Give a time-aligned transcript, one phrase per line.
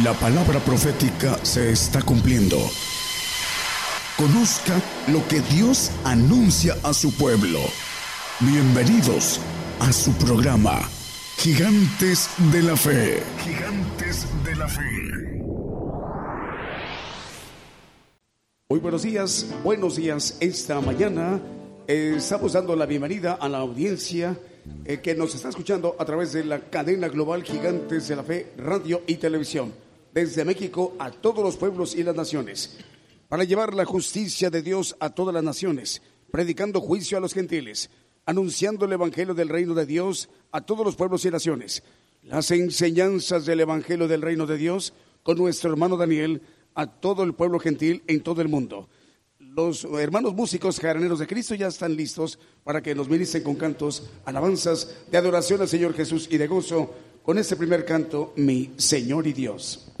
[0.00, 2.56] La palabra profética se está cumpliendo.
[4.16, 7.58] Conozca lo que Dios anuncia a su pueblo.
[8.40, 9.38] Bienvenidos
[9.80, 10.80] a su programa,
[11.36, 13.22] Gigantes de la Fe.
[13.44, 14.82] Gigantes de la Fe.
[18.70, 20.38] Muy buenos días, buenos días.
[20.40, 21.38] Esta mañana
[21.86, 24.38] eh, estamos dando la bienvenida a la audiencia
[24.84, 28.52] eh, que nos está escuchando a través de la cadena global Gigantes de la Fe,
[28.56, 29.72] radio y televisión,
[30.12, 32.78] desde México a todos los pueblos y las naciones,
[33.28, 37.90] para llevar la justicia de Dios a todas las naciones, predicando juicio a los gentiles,
[38.26, 41.82] anunciando el Evangelio del reino de Dios a todos los pueblos y naciones,
[42.22, 46.42] las enseñanzas del Evangelio del reino de Dios con nuestro hermano Daniel
[46.74, 48.88] a todo el pueblo gentil en todo el mundo
[49.54, 54.04] los hermanos músicos jaraneros de Cristo ya están listos para que nos ministren con cantos,
[54.24, 59.26] alabanzas de adoración al Señor Jesús y de gozo con este primer canto, Mi Señor
[59.26, 59.91] y Dios.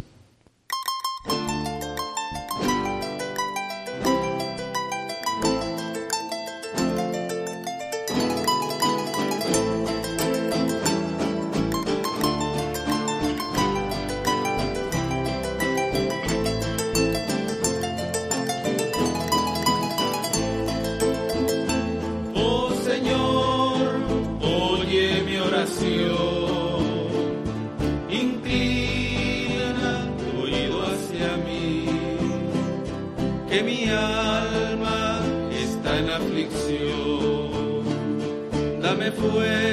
[39.30, 39.71] fue.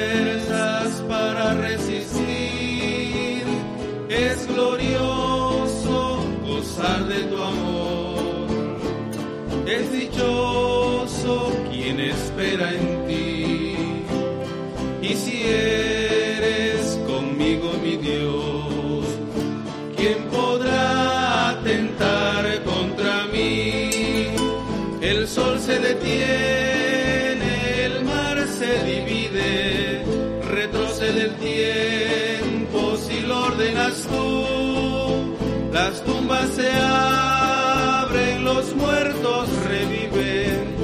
[36.48, 40.74] Se abren los muertos, reviven.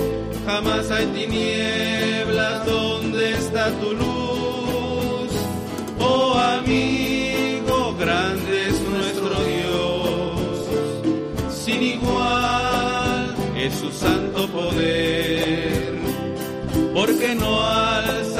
[0.46, 5.30] Jamás hay tinieblas donde está tu luz.
[5.98, 10.68] Oh amigo, grande es nuestro Dios.
[11.64, 15.96] Sin igual es su santo poder.
[16.94, 18.35] Porque no alza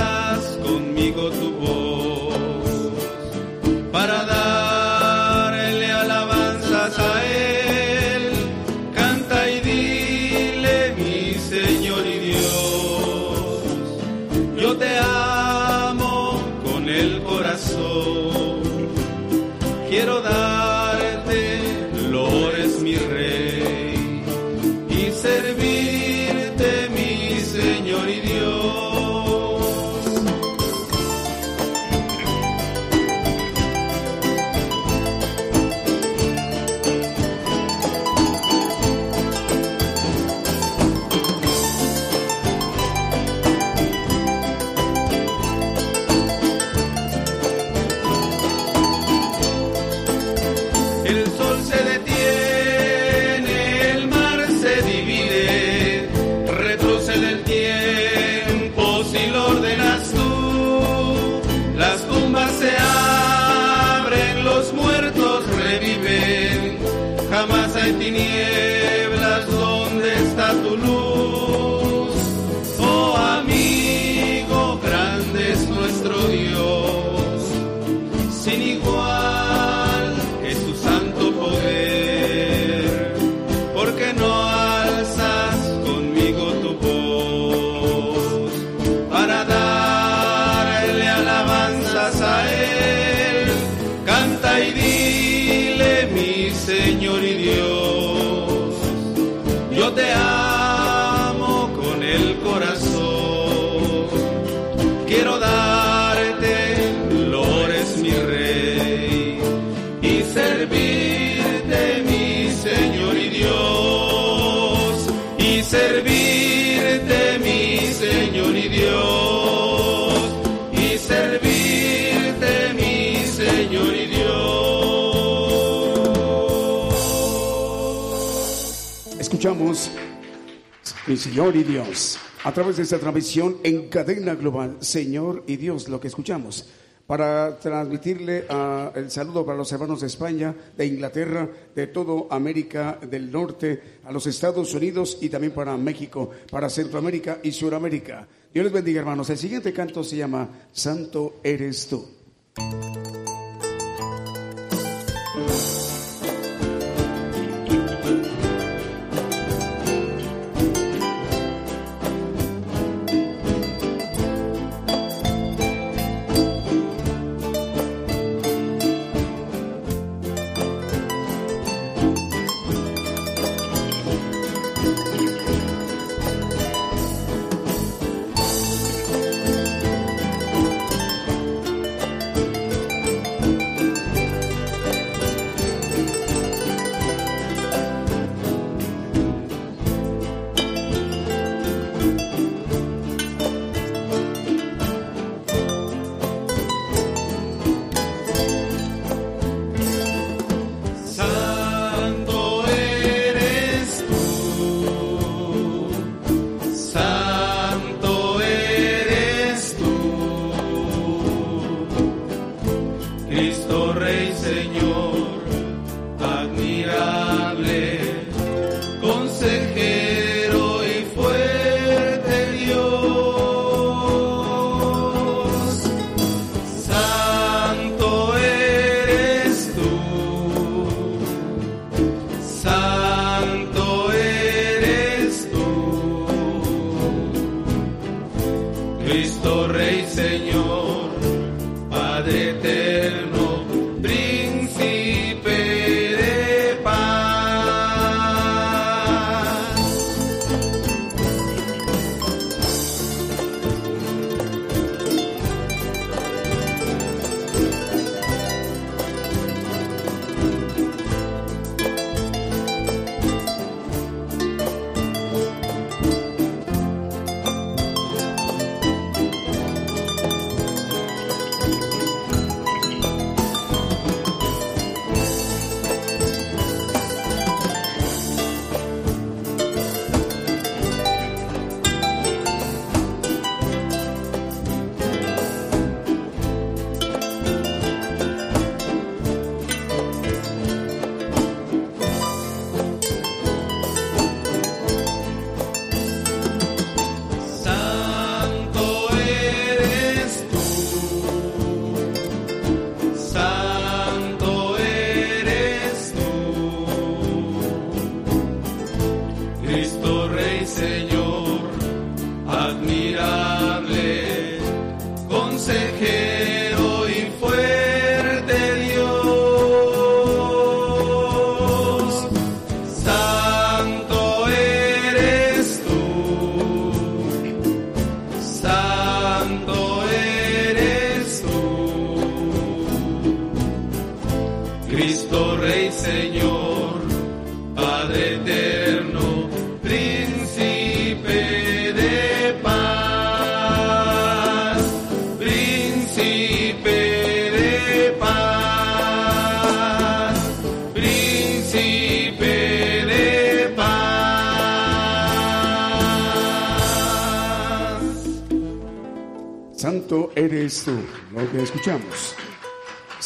[129.54, 135.89] mi Señor y Dios, a través de esta transmisión en cadena global, Señor y Dios,
[135.89, 136.69] lo que escuchamos.
[137.07, 142.98] para transmitirle ah, el saludo para los hermanos de España, de Inglaterra, de toda América
[143.01, 148.27] del Norte, a los Estados Unidos y también para México, para Centroamérica y Suramérica.
[148.53, 149.31] Dios les bendiga, hermanos.
[149.31, 152.04] El siguiente canto se llama Santo eres tú.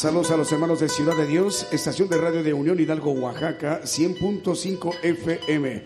[0.00, 3.82] Saludos a los hermanos de Ciudad de Dios, estación de radio de Unión Hidalgo, Oaxaca,
[3.82, 5.82] 100.5 FM.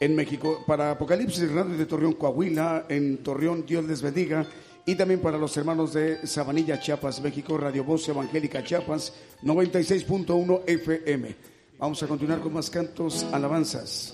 [0.00, 4.44] En México, para Apocalipsis Radio de Torreón, Coahuila, en Torreón, Dios les bendiga.
[4.84, 9.12] Y también para los hermanos de Sabanilla, Chiapas, México, Radio Voz Evangélica Chiapas,
[9.44, 11.36] 96.1 FM.
[11.78, 14.12] Vamos a continuar con más cantos, alabanzas.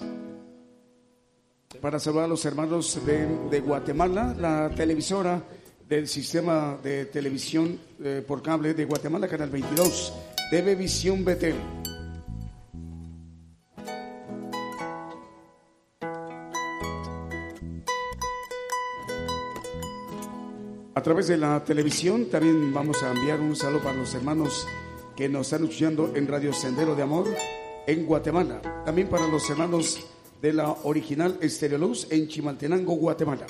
[1.80, 5.42] Para saludar a los hermanos de, de Guatemala, la televisora
[5.88, 10.12] del sistema de televisión eh, por cable de Guatemala, Canal 22,
[10.50, 11.56] TV Visión Betel.
[20.94, 24.66] A través de la televisión también vamos a enviar un saludo para los hermanos
[25.16, 27.28] que nos están escuchando en Radio Sendero de Amor
[27.86, 28.60] en Guatemala.
[28.84, 30.06] También para los hermanos
[30.42, 33.46] de la original Estereoluz en Chimaltenango, Guatemala.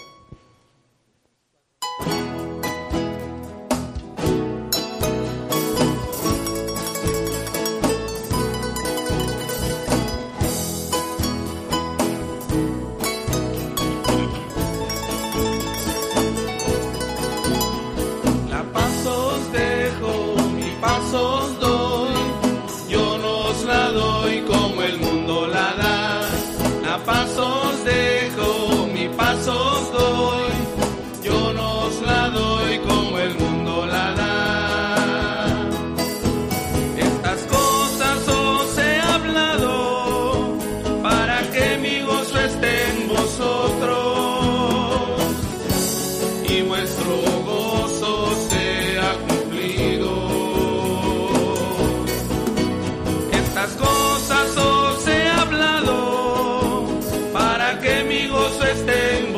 [58.09, 59.38] enemigos estén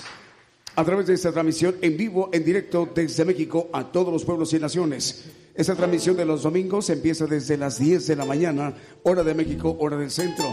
[0.81, 4.51] a través de esta transmisión en vivo, en directo desde México a todos los pueblos
[4.53, 5.25] y naciones.
[5.53, 8.73] Esta transmisión de los domingos empieza desde las 10 de la mañana,
[9.03, 10.45] hora de México, hora del centro,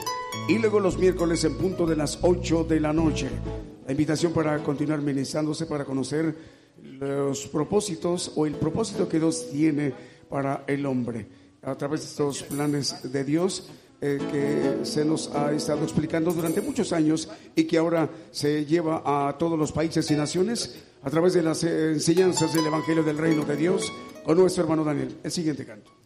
[0.46, 3.30] y luego los miércoles en punto de las 8 de la noche.
[3.86, 6.36] La invitación para continuar ministrándose, para conocer
[6.82, 9.94] los propósitos o el propósito que Dios tiene
[10.28, 11.26] para el hombre.
[11.62, 16.60] A través de estos planes de Dios, eh, que se nos ha estado explicando durante
[16.60, 21.34] muchos años y que ahora se lleva a todos los países y naciones a través
[21.34, 23.92] de las enseñanzas del Evangelio del Reino de Dios
[24.24, 25.18] con nuestro hermano Daniel.
[25.22, 25.97] El siguiente canto.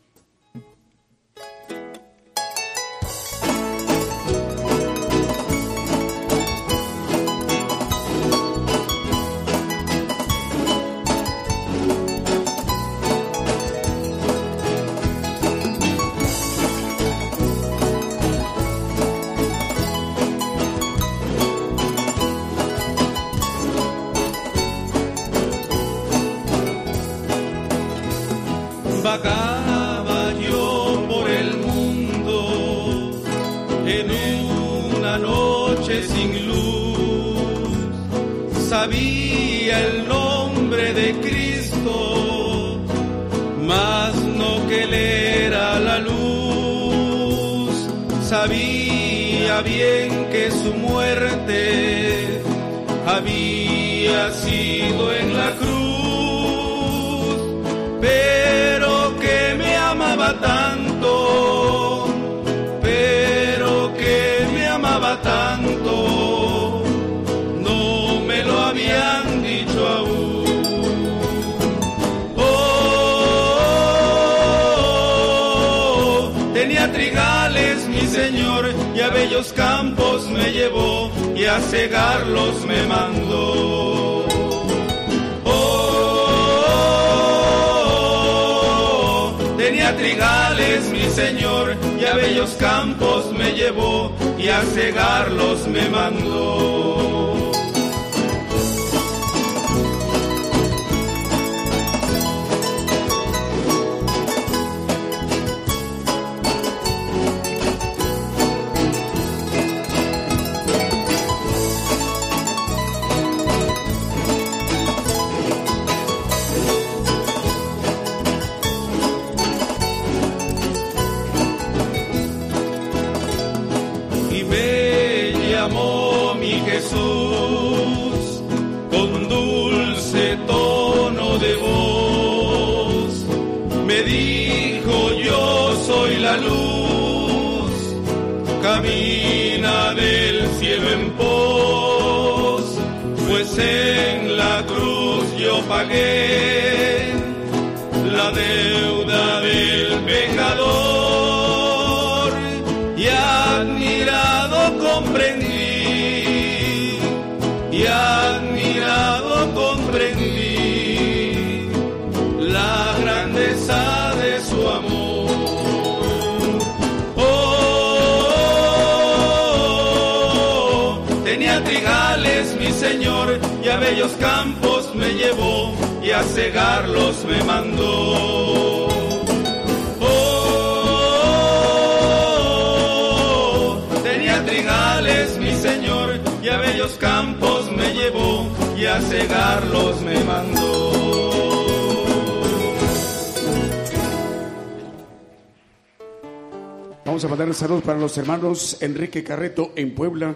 [197.62, 200.34] Saludo para los hermanos Enrique Carreto en Puebla.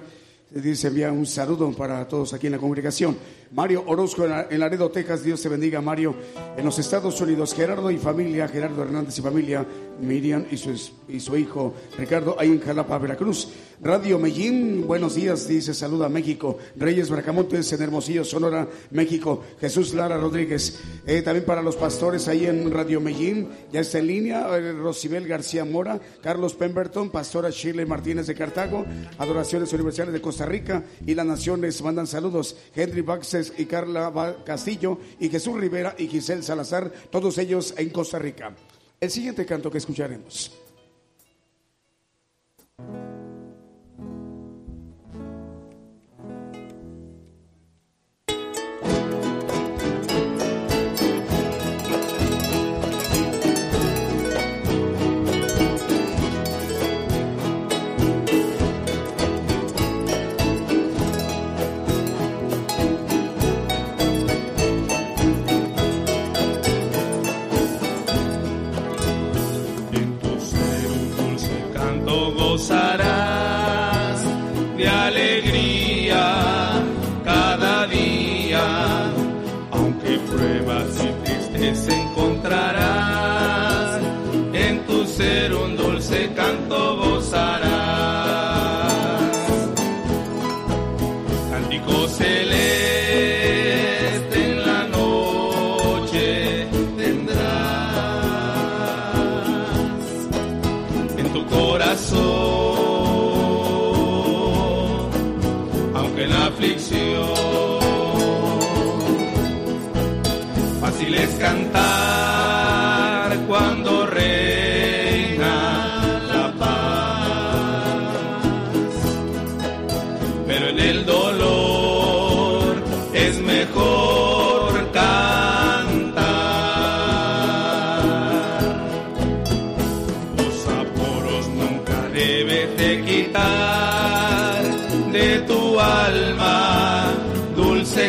[0.48, 3.16] Dice, envía un saludo para todos aquí en la congregación.
[3.52, 5.24] Mario Orozco en La- en Laredo, Texas.
[5.24, 6.14] Dios te bendiga, Mario.
[6.56, 9.66] En los Estados Unidos, Gerardo y familia, Gerardo Hernández y familia,
[10.00, 10.70] Miriam y su,
[11.08, 13.48] y su hijo Ricardo, ahí en Jalapa, Veracruz.
[13.82, 16.58] Radio Mellín, buenos días, dice, saluda a México.
[16.76, 19.42] Reyes Bracamontes en Hermosillo, Sonora, México.
[19.60, 20.80] Jesús Lara Rodríguez.
[21.06, 25.28] Eh, también para los pastores ahí en Radio Mellín, ya está en línea, eh, Rosibel
[25.28, 28.84] García Mora, Carlos Pemberton, pastora Shirley Martínez de Cartago,
[29.18, 32.56] Adoraciones Universales de Costa Rica y las naciones mandan saludos.
[32.74, 38.18] Henry Baxes y Carla Castillo y Jesús Rivera y Giselle Salazar, todos ellos en Costa
[38.18, 38.56] Rica.
[39.00, 40.52] El siguiente canto que escucharemos.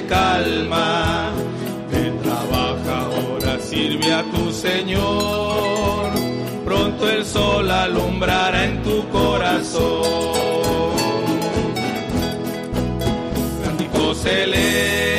[0.08, 1.32] Calma.
[1.90, 6.12] Te trabaja ahora, sirve a tu Señor.
[6.66, 10.02] Pronto el sol alumbrará en tu corazón.
[13.64, 15.17] Cántico celeste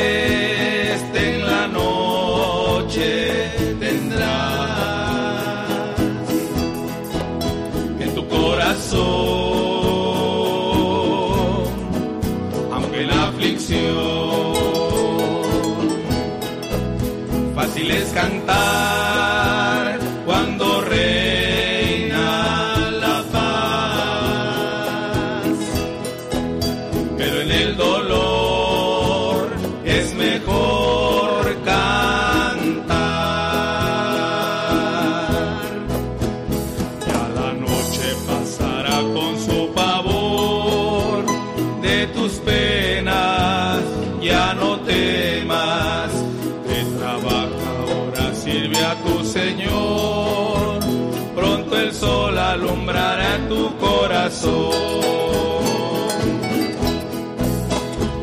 [54.41, 54.71] corazón.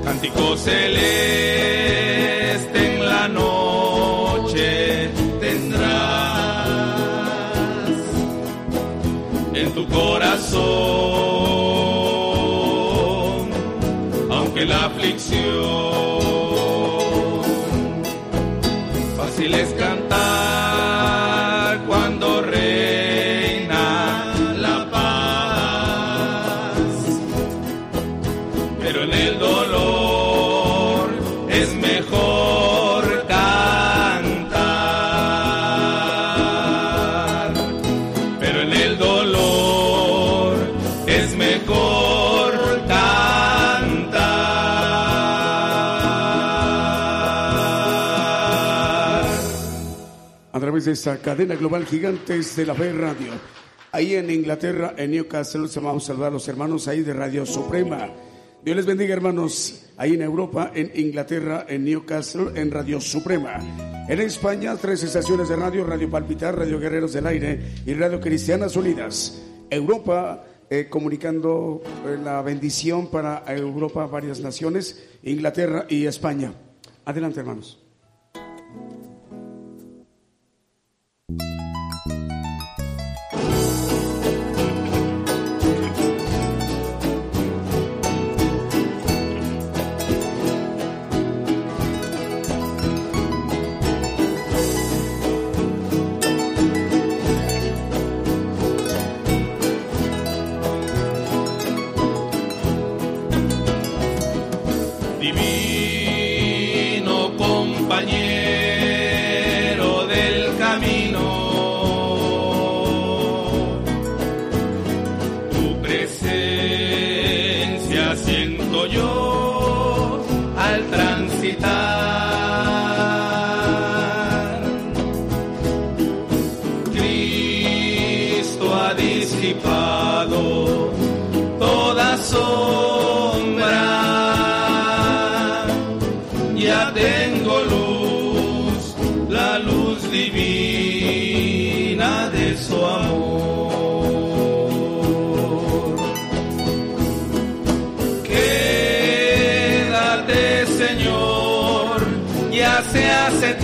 [0.04, 1.74] Cántico celeste
[2.94, 6.68] en la noche tendrás
[9.54, 11.25] en tu corazón,
[50.86, 53.34] de esta cadena global Gigantes de la Fe Radio.
[53.92, 57.44] Ahí en Inglaterra, en Newcastle, se vamos a saludar a los hermanos ahí de Radio
[57.46, 58.08] Suprema.
[58.64, 59.88] Dios les bendiga, hermanos.
[59.98, 63.58] Ahí en Europa, en Inglaterra, en Newcastle, en Radio Suprema.
[64.08, 68.76] En España, tres estaciones de radio: Radio Palpitar, Radio Guerreros del Aire y Radio Cristianas
[68.76, 69.42] Unidas.
[69.72, 76.54] Europa, eh, comunicando eh, la bendición para Europa, varias naciones, Inglaterra y España.
[77.06, 77.85] Adelante, hermanos.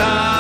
[0.02, 0.31] Santa.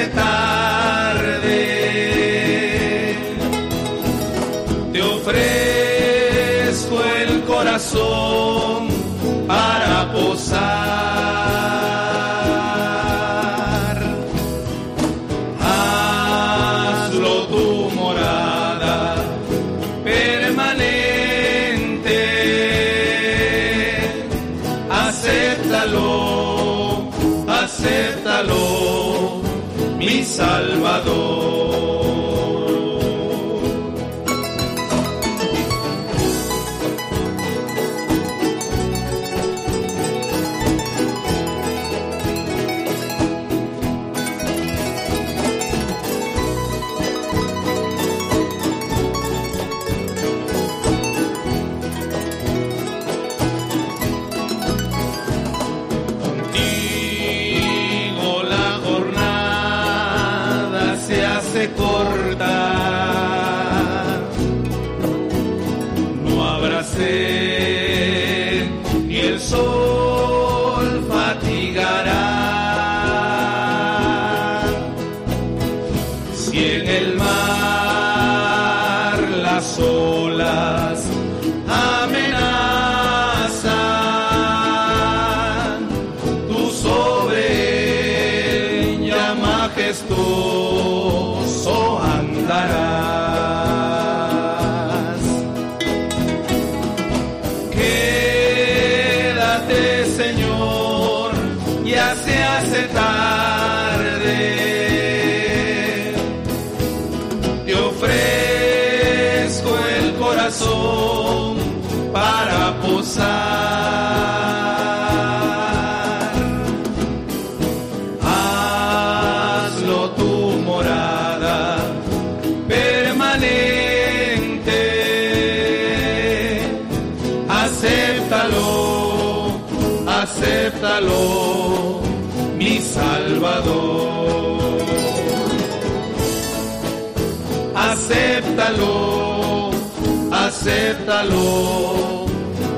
[0.00, 0.59] acreditar.
[30.38, 30.69] Andará.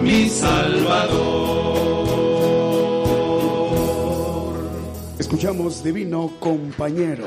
[0.02, 2.02] Mi Salvador.
[5.18, 7.26] Escuchamos Divino Compañero.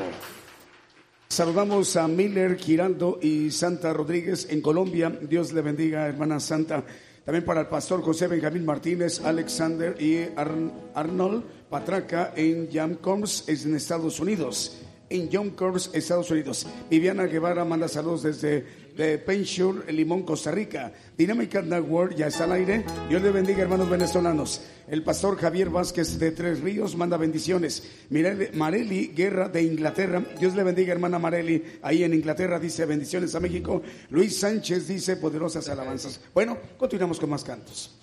[1.29, 5.09] Saludamos a Miller, Giraldo y Santa Rodríguez en Colombia.
[5.21, 6.83] Dios le bendiga, hermana Santa.
[7.25, 13.75] También para el pastor José Benjamín Martínez, Alexander y Ar- Arnold Patraca en Jamcoms en
[13.75, 14.84] Estados Unidos.
[15.09, 16.65] En Jamcoms, Estados Unidos.
[16.89, 18.65] Viviana Guevara manda saludos desde
[18.97, 19.21] de
[19.91, 20.93] Limón, Costa Rica.
[21.17, 22.83] Dinámica Network ya está al aire.
[23.07, 24.61] Dios le bendiga, hermanos venezolanos.
[24.87, 27.83] El pastor Javier Vázquez de Tres Ríos manda bendiciones.
[28.09, 30.23] Mirele- Mareli Guerra de Inglaterra.
[30.39, 31.63] Dios le bendiga, hermana Mareli.
[31.83, 33.81] Ahí en Inglaterra dice bendiciones a México.
[34.09, 36.19] Luis Sánchez dice poderosas alabanzas.
[36.33, 37.95] Bueno, continuamos con más cantos.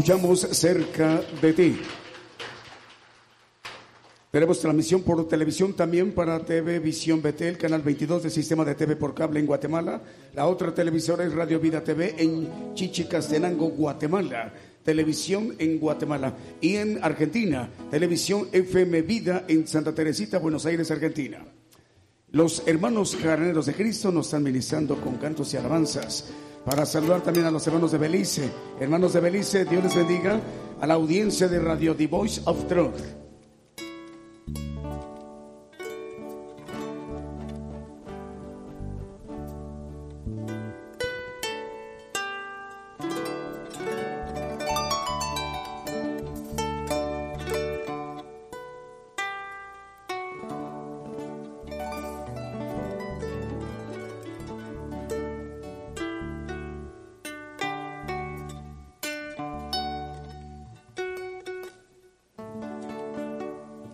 [0.00, 1.80] escuchamos cerca de ti.
[4.30, 8.96] Tenemos transmisión por televisión también para TV Visión BTL, canal 22 del sistema de TV
[8.96, 10.00] por cable en Guatemala.
[10.34, 14.52] La otra televisora es Radio Vida TV en Chichicastenango, Guatemala.
[14.84, 16.34] Televisión en Guatemala.
[16.60, 21.44] Y en Argentina, Televisión FM Vida en Santa Teresita, Buenos Aires, Argentina.
[22.32, 26.30] Los hermanos jardineros de Cristo nos están ministrando con cantos y alabanzas.
[26.64, 28.50] Para saludar también a los hermanos de Belice.
[28.78, 30.40] Hermanos de Belice, Dios les bendiga.
[30.80, 33.29] A la audiencia de Radio The Voice of Truth.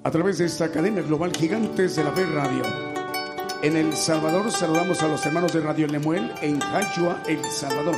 [0.06, 2.62] A través de esta cadena global Gigantes de la Fe Radio.
[3.60, 7.96] En El Salvador saludamos a los hermanos de Radio Lemuel en Jayua, El Salvador.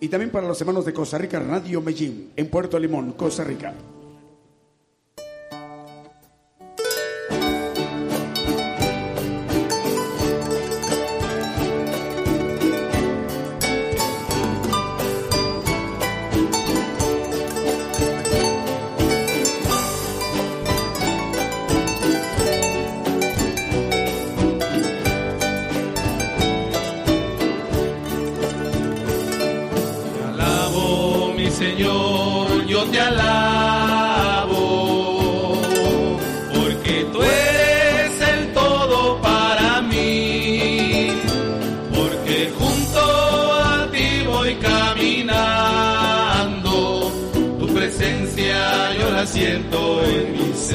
[0.00, 3.72] Y también para los hermanos de Costa Rica, Radio Medellín, en Puerto Limón, Costa Rica.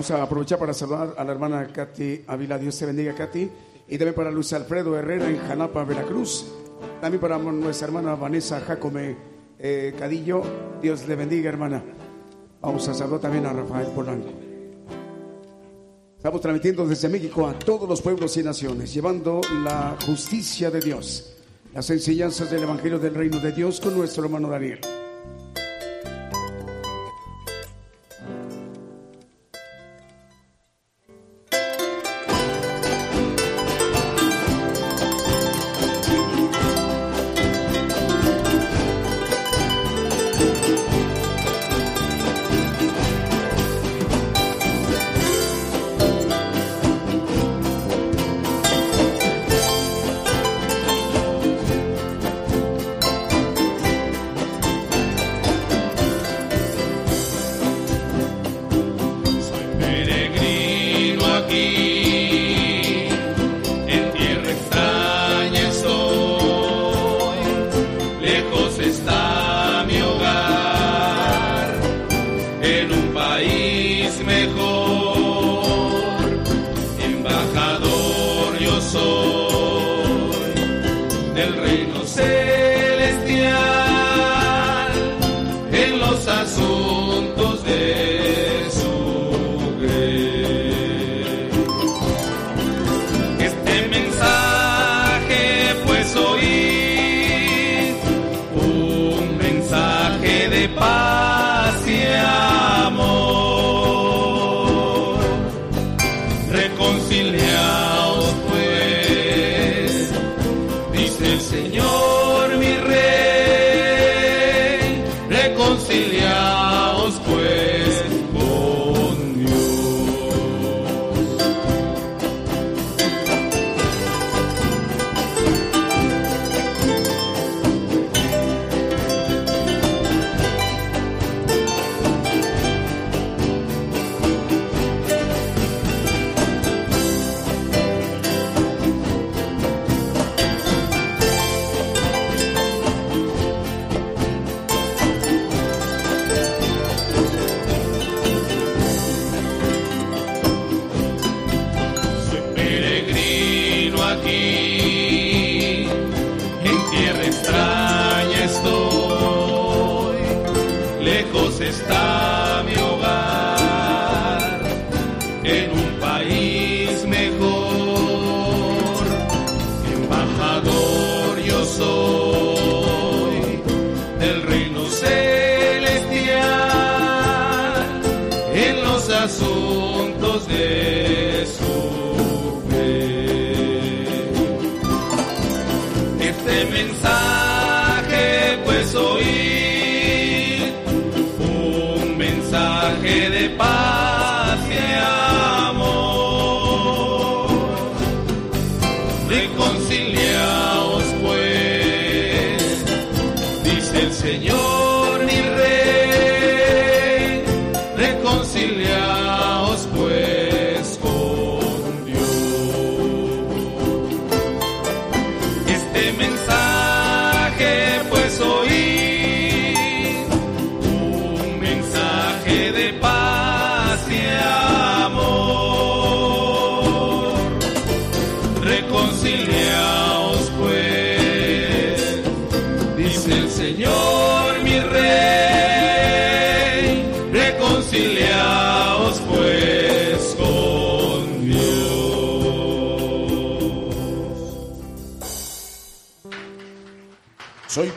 [0.00, 2.56] Vamos a aprovechar para saludar a la hermana Katy Avila.
[2.56, 3.50] Dios te bendiga, Katy.
[3.86, 6.46] Y también para Luis Alfredo Herrera en Janapa, Veracruz.
[7.02, 9.14] También para nuestra hermana Vanessa Jacome
[9.58, 10.40] eh, Cadillo.
[10.80, 11.84] Dios le bendiga, hermana.
[12.62, 14.30] Vamos a saludar también a Rafael Polanco.
[16.16, 21.36] Estamos transmitiendo desde México a todos los pueblos y naciones, llevando la justicia de Dios,
[21.74, 24.80] las enseñanzas del Evangelio del Reino de Dios con nuestro hermano Daniel.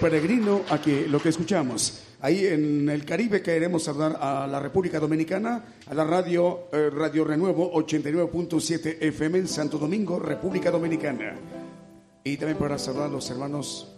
[0.04, 2.04] Peregrino a que lo que escuchamos.
[2.20, 7.24] Ahí en el Caribe queremos saludar a la República Dominicana, a la radio eh, Radio
[7.24, 11.36] Renuevo 89.7 FM en Santo Domingo, República Dominicana.
[12.22, 13.96] Y también para saludar a los hermanos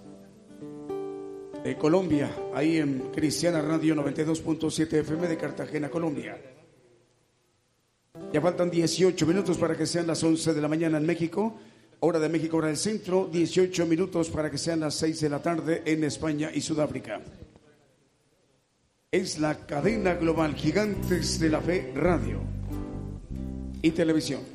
[1.64, 6.40] de Colombia, ahí en Cristiana Radio 92.7 FM de Cartagena, Colombia.
[8.32, 11.58] Ya faltan 18 minutos para que sean las 11 de la mañana en México.
[12.08, 15.42] Hora de México, hora del centro, 18 minutos para que sean las 6 de la
[15.42, 17.20] tarde en España y Sudáfrica.
[19.10, 22.42] Es la cadena global Gigantes de la Fe Radio
[23.82, 24.55] y Televisión.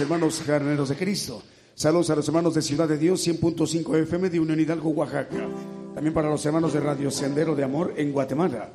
[0.00, 1.42] Hermanos carneros de Cristo.
[1.74, 5.48] Saludos a los hermanos de Ciudad de Dios, 100.5 FM de Unión Hidalgo, Oaxaca.
[5.94, 8.72] También para los hermanos de Radio Sendero de Amor en Guatemala.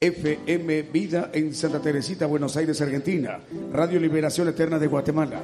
[0.00, 3.40] FM Vida en Santa Teresita, Buenos Aires, Argentina.
[3.72, 5.42] Radio Liberación Eterna de Guatemala.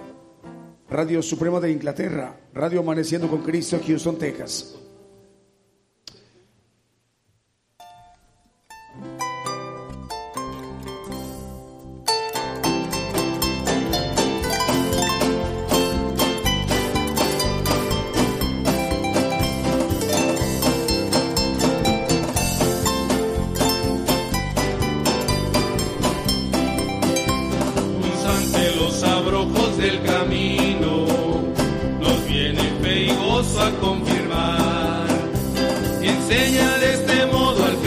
[0.88, 2.36] Radio Suprema de Inglaterra.
[2.55, 4.76] Radio Amaneciendo con Cristo, Houston, Texas.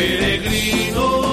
[0.07, 1.26] peregrino.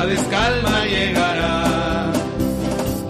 [0.00, 2.12] sabes calma llegará.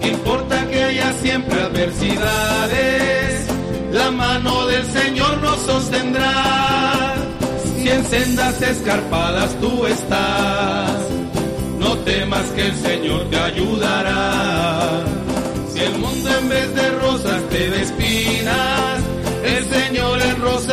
[0.03, 3.47] Importa que haya siempre adversidades,
[3.93, 7.15] la mano del Señor nos sostendrá.
[7.75, 10.99] Si en sendas escarpadas tú estás,
[11.79, 15.03] no temas que el Señor te ayudará.
[15.71, 18.99] Si el mundo en vez de rosas te despinas,
[19.45, 20.70] el Señor en rosas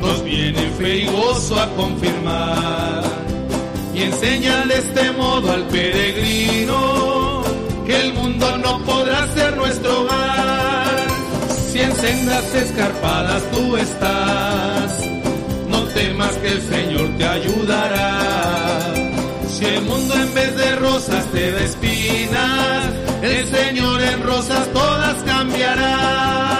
[0.00, 3.02] nos viene fe y gozo a confirmar.
[3.94, 7.42] Y enséñale este modo al peregrino
[7.84, 10.86] que el mundo no podrá ser nuestro hogar.
[11.66, 15.00] Si en sendas escarpadas tú estás,
[15.68, 18.94] no temas que el Señor te ayudará.
[19.48, 22.86] Si el mundo en vez de rosas te da espinas,
[23.22, 26.51] el Señor en rosas todas cambiará.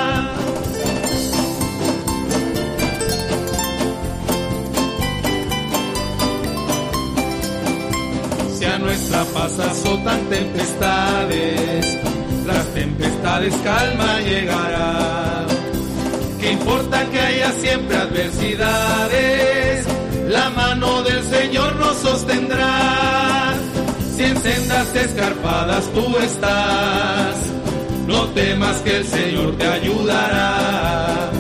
[9.24, 11.98] paz azotan tempestades,
[12.46, 15.46] las tempestades calma llegará.
[16.40, 19.86] ¿Qué importa que haya siempre adversidades?
[20.28, 23.54] La mano del Señor nos sostendrá.
[24.16, 27.36] Si en sendas escarpadas tú estás,
[28.06, 31.30] no temas que el Señor te ayudará.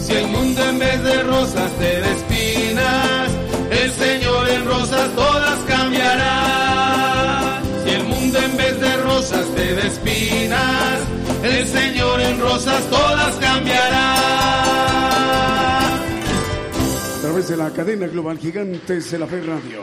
[0.00, 3.28] Si el mundo en vez de rosas te despinas,
[3.70, 7.17] el Señor en rosas todas cambiará
[9.18, 11.00] rosas te da espinas,
[11.42, 14.14] el Señor en rosas todas cambiará.
[17.16, 19.82] A través de la cadena global Gigantes de la Fe Radio.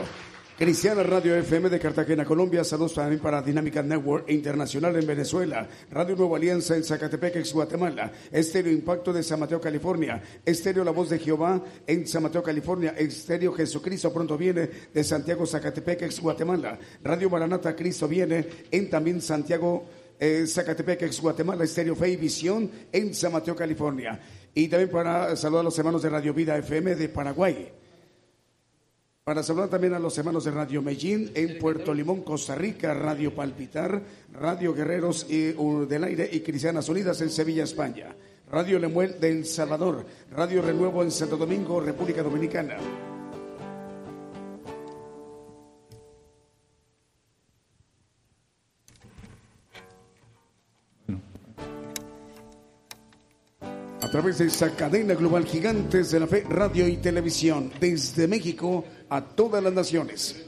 [0.56, 2.64] Cristiana Radio FM de Cartagena, Colombia.
[2.64, 5.68] Saludos también para Dinámica Network Internacional en Venezuela.
[5.90, 8.10] Radio Nueva Alianza en Zacatepec, ex Guatemala.
[8.32, 10.22] Estéreo Impacto de San Mateo, California.
[10.46, 12.94] Estéreo La Voz de Jehová en San Mateo, California.
[12.96, 16.78] Estéreo Jesucristo pronto viene de Santiago, Zacatepec, ex Guatemala.
[17.04, 19.84] Radio Maranata Cristo viene en también Santiago.
[20.18, 24.18] Eh, Zacatepec, ex Guatemala, Estéreo Fe y Visión en San Mateo, California.
[24.54, 27.72] Y también para saludar a los hermanos de Radio Vida FM de Paraguay.
[29.26, 33.34] Para saludar también a los hermanos de Radio Medellín en Puerto Limón, Costa Rica, Radio
[33.34, 34.00] Palpitar,
[34.32, 35.50] Radio Guerreros y,
[35.88, 38.14] del Aire y Cristianas Unidas en Sevilla, España.
[38.52, 42.76] Radio Lemuel de El Salvador, Radio Renuevo en Santo Domingo, República Dominicana.
[54.02, 58.84] A través de esa cadena global Gigantes de la Fe, Radio y Televisión, desde México
[59.08, 60.46] a todas las naciones.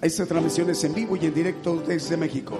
[0.00, 2.58] Esta transmisión es en vivo y en directo desde México.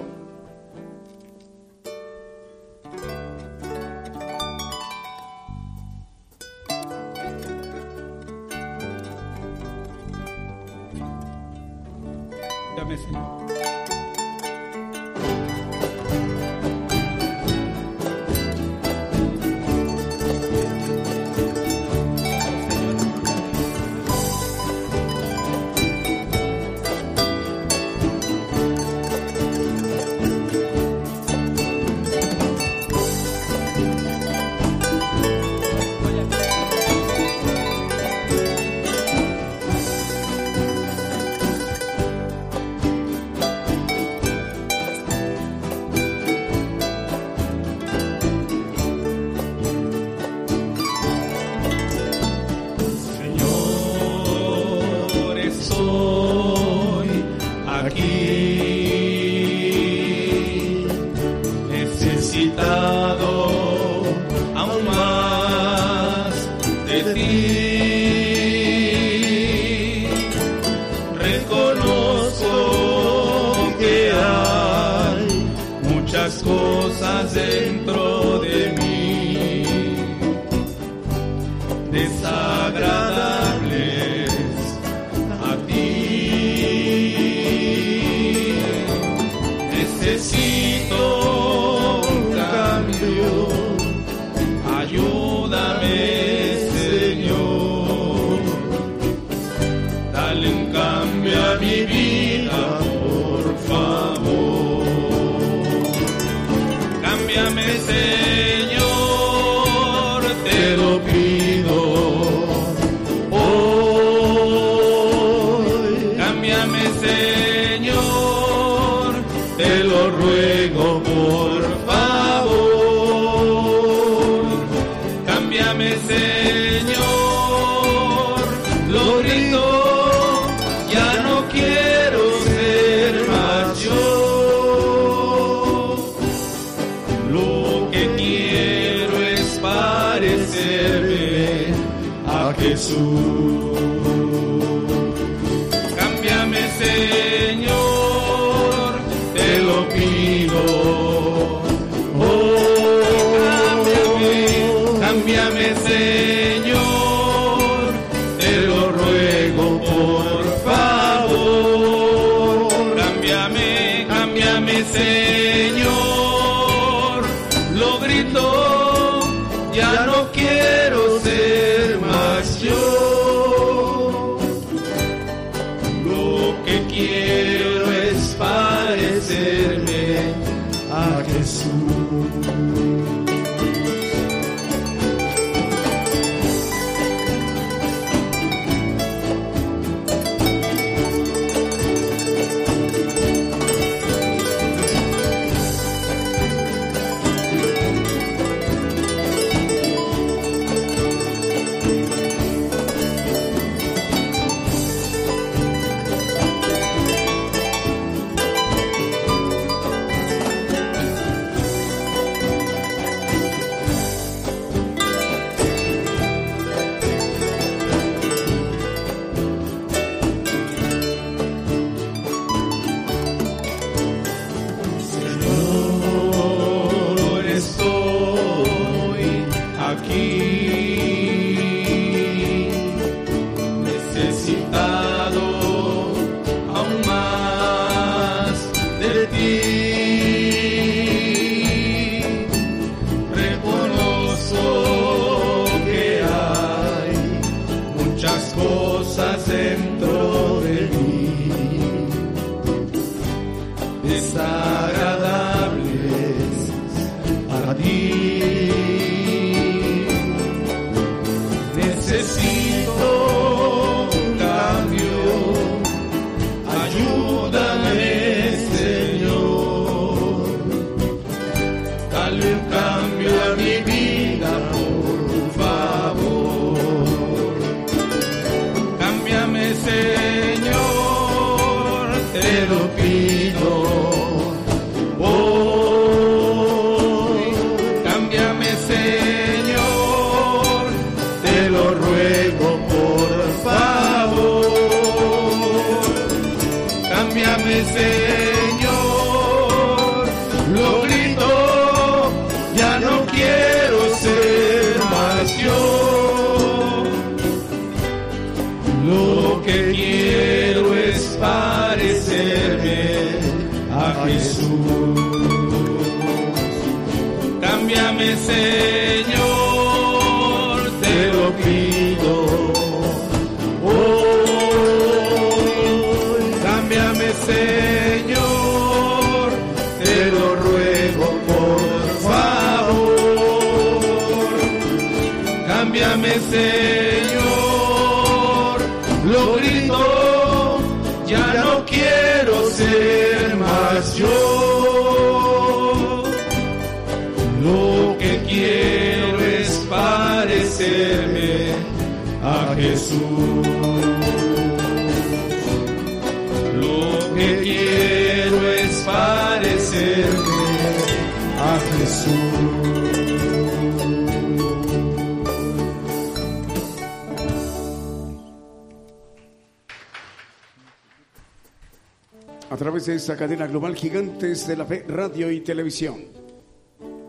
[373.35, 376.15] Cadena global Gigantes de la Fe, Radio y Televisión.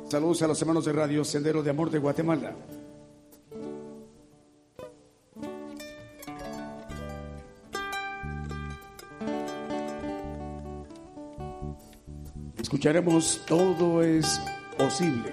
[0.09, 2.55] Saludos a los hermanos de Radio Sendero de Amor de Guatemala.
[12.59, 14.41] Escucharemos Todo es
[14.77, 15.33] posible.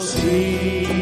[0.00, 0.99] see.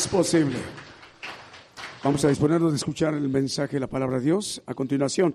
[0.00, 0.56] Es posible.
[2.02, 4.62] Vamos a disponernos de escuchar el mensaje de la palabra de Dios.
[4.64, 5.34] A continuación,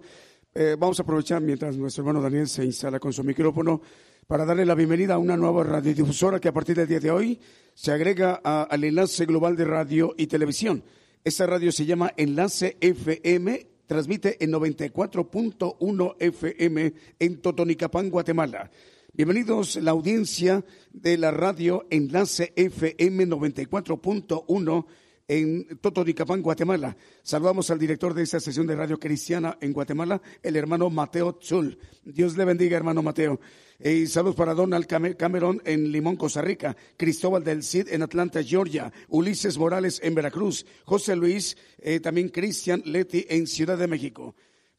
[0.55, 3.79] eh, vamos a aprovechar mientras nuestro hermano Daniel se instala con su micrófono
[4.25, 7.39] para darle la bienvenida a una nueva radiodifusora que a partir del día de hoy
[7.75, 10.83] se agrega al enlace global de radio y televisión.
[11.23, 18.71] Esta radio se llama Enlace FM, transmite en 94.1 FM en Totonicapán, Guatemala.
[19.17, 24.85] Bienvenidos la audiencia de la radio Enlace FM 94.1
[25.29, 26.97] en Totonicapán, Guatemala.
[27.23, 31.79] Saludamos al director de esta sesión de radio cristiana en Guatemala, el hermano Mateo Zul.
[32.03, 33.39] Dios le bendiga, hermano Mateo.
[33.79, 38.91] Y saludos para Donald Cameron en Limón, Costa Rica, Cristóbal del Cid en Atlanta, Georgia,
[39.07, 44.35] Ulises Morales en Veracruz, José Luis, eh, también Cristian Leti en Ciudad de México.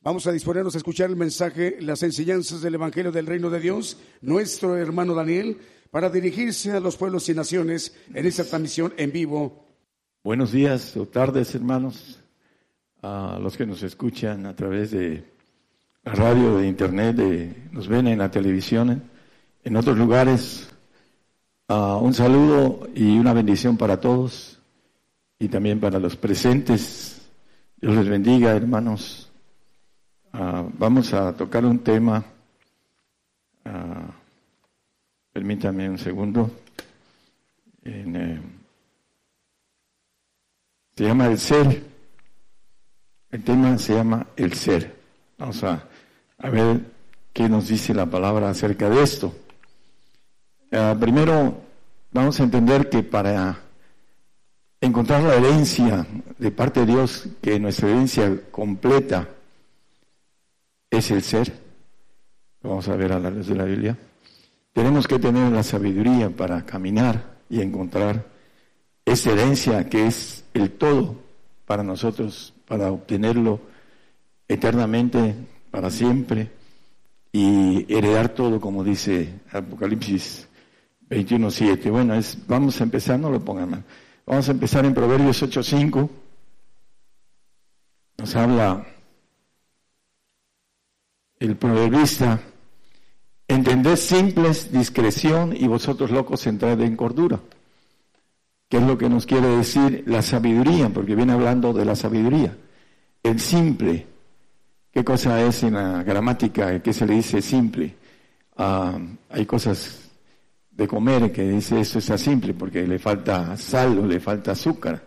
[0.07, 3.99] Vamos a disponernos a escuchar el mensaje, las enseñanzas del Evangelio del Reino de Dios,
[4.21, 5.59] nuestro hermano Daniel,
[5.91, 9.67] para dirigirse a los pueblos y naciones en esta transmisión en vivo.
[10.23, 12.21] Buenos días o tardes, hermanos,
[13.03, 15.25] a los que nos escuchan a través de
[16.05, 19.11] la radio, de internet, de, nos ven en la televisión,
[19.65, 20.69] en otros lugares.
[21.69, 24.61] Uh, un saludo y una bendición para todos
[25.41, 27.29] y también para los presentes.
[27.81, 29.26] Dios les bendiga, hermanos.
[30.39, 32.23] Ah, vamos a tocar un tema.
[33.65, 34.13] Uh,
[35.33, 36.51] permítame un segundo.
[37.83, 38.39] Eh,
[40.95, 41.83] se llama el ser.
[43.31, 44.95] El tema se llama el ser.
[45.39, 45.89] Vamos a,
[46.37, 46.83] a ver
[47.33, 49.35] qué nos dice la palabra acerca de esto.
[50.71, 51.63] Ah, primero,
[52.13, 53.59] vamos a entender que para
[54.83, 56.07] encontrar la herencia
[56.37, 59.31] de parte de Dios, que nuestra herencia completa,
[60.97, 61.53] es el ser.
[62.63, 63.97] Vamos a ver a la luz de la Biblia.
[64.73, 68.27] Tenemos que tener la sabiduría para caminar y encontrar
[69.05, 71.17] esa herencia que es el todo
[71.65, 73.61] para nosotros, para obtenerlo
[74.49, 75.35] eternamente,
[75.71, 76.51] para siempre,
[77.33, 80.49] y heredar todo, como dice Apocalipsis
[81.11, 81.91] 21.7.
[81.91, 82.15] Bueno,
[82.49, 83.85] vamos a empezar, no lo pongan mal.
[84.25, 86.09] Vamos a empezar en Proverbios 8.5.
[88.19, 88.87] Nos habla
[91.39, 92.41] el proverbista,
[93.47, 97.41] entended simples discreción y vosotros locos entrad en cordura.
[98.69, 100.89] ¿Qué es lo que nos quiere decir la sabiduría?
[100.89, 102.57] Porque viene hablando de la sabiduría.
[103.23, 104.07] El simple,
[104.91, 106.83] ¿qué cosa es en la gramática?
[106.83, 107.95] ¿Qué se le dice simple?
[108.57, 108.99] Ah,
[109.31, 110.11] hay cosas
[110.71, 115.03] de comer que dice eso está simple porque le falta sal o le falta azúcar.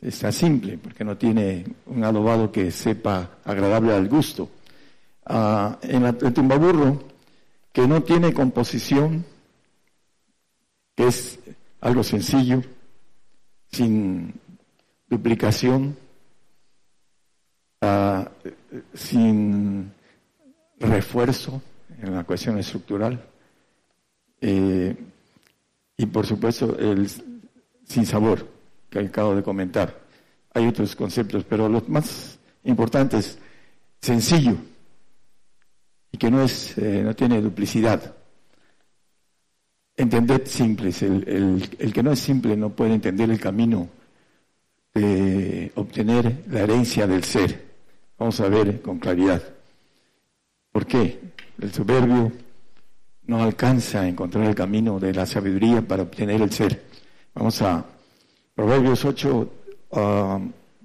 [0.00, 4.50] Está simple porque no tiene un adobado que sepa agradable al gusto
[5.28, 7.02] en el timbaburro
[7.72, 9.24] que no tiene composición,
[10.94, 11.38] que es
[11.80, 12.62] algo sencillo,
[13.70, 14.32] sin
[15.08, 15.96] duplicación,
[18.94, 19.92] sin
[20.78, 21.62] refuerzo
[22.00, 23.22] en la cuestión estructural,
[24.40, 24.96] eh,
[25.96, 27.08] y por supuesto el
[27.84, 28.46] sin sabor
[28.90, 29.98] que acabo de comentar.
[30.54, 33.38] Hay otros conceptos, pero los más importantes,
[34.00, 34.56] sencillo,
[36.18, 38.14] que no, es, eh, no tiene duplicidad.
[39.96, 43.88] Entended simples, el, el, que no es simple no puede entender el camino
[44.92, 47.64] de obtener la herencia del ser.
[48.18, 49.42] Vamos a ver con claridad.
[50.70, 51.18] ¿Por qué?
[51.60, 52.32] El soberbio
[53.26, 56.84] no alcanza a encontrar el camino de la sabiduría para obtener el ser.
[57.34, 57.84] Vamos a
[58.54, 59.52] Proverbios 8,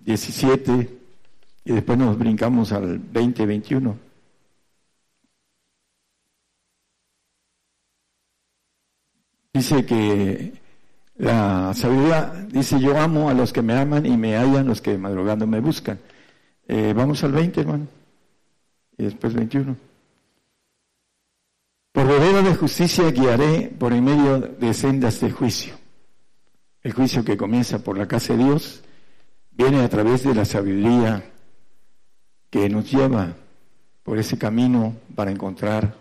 [0.03, 0.86] 17 ah,
[1.63, 4.11] y después nos brincamos al 20, 21.
[9.54, 10.54] Dice que
[11.18, 14.97] la sabiduría dice, yo amo a los que me aman y me hallan los que
[14.97, 15.99] madrugando me buscan.
[16.68, 17.88] Eh, vamos al 20, hermano.
[18.97, 19.76] Y después 21.
[21.91, 25.74] Por vereda de justicia guiaré por en medio de sendas de juicio.
[26.82, 28.82] El juicio que comienza por la casa de Dios
[29.52, 31.24] viene a través de la sabiduría
[32.49, 33.36] que nos lleva
[34.04, 35.95] por ese camino para encontrar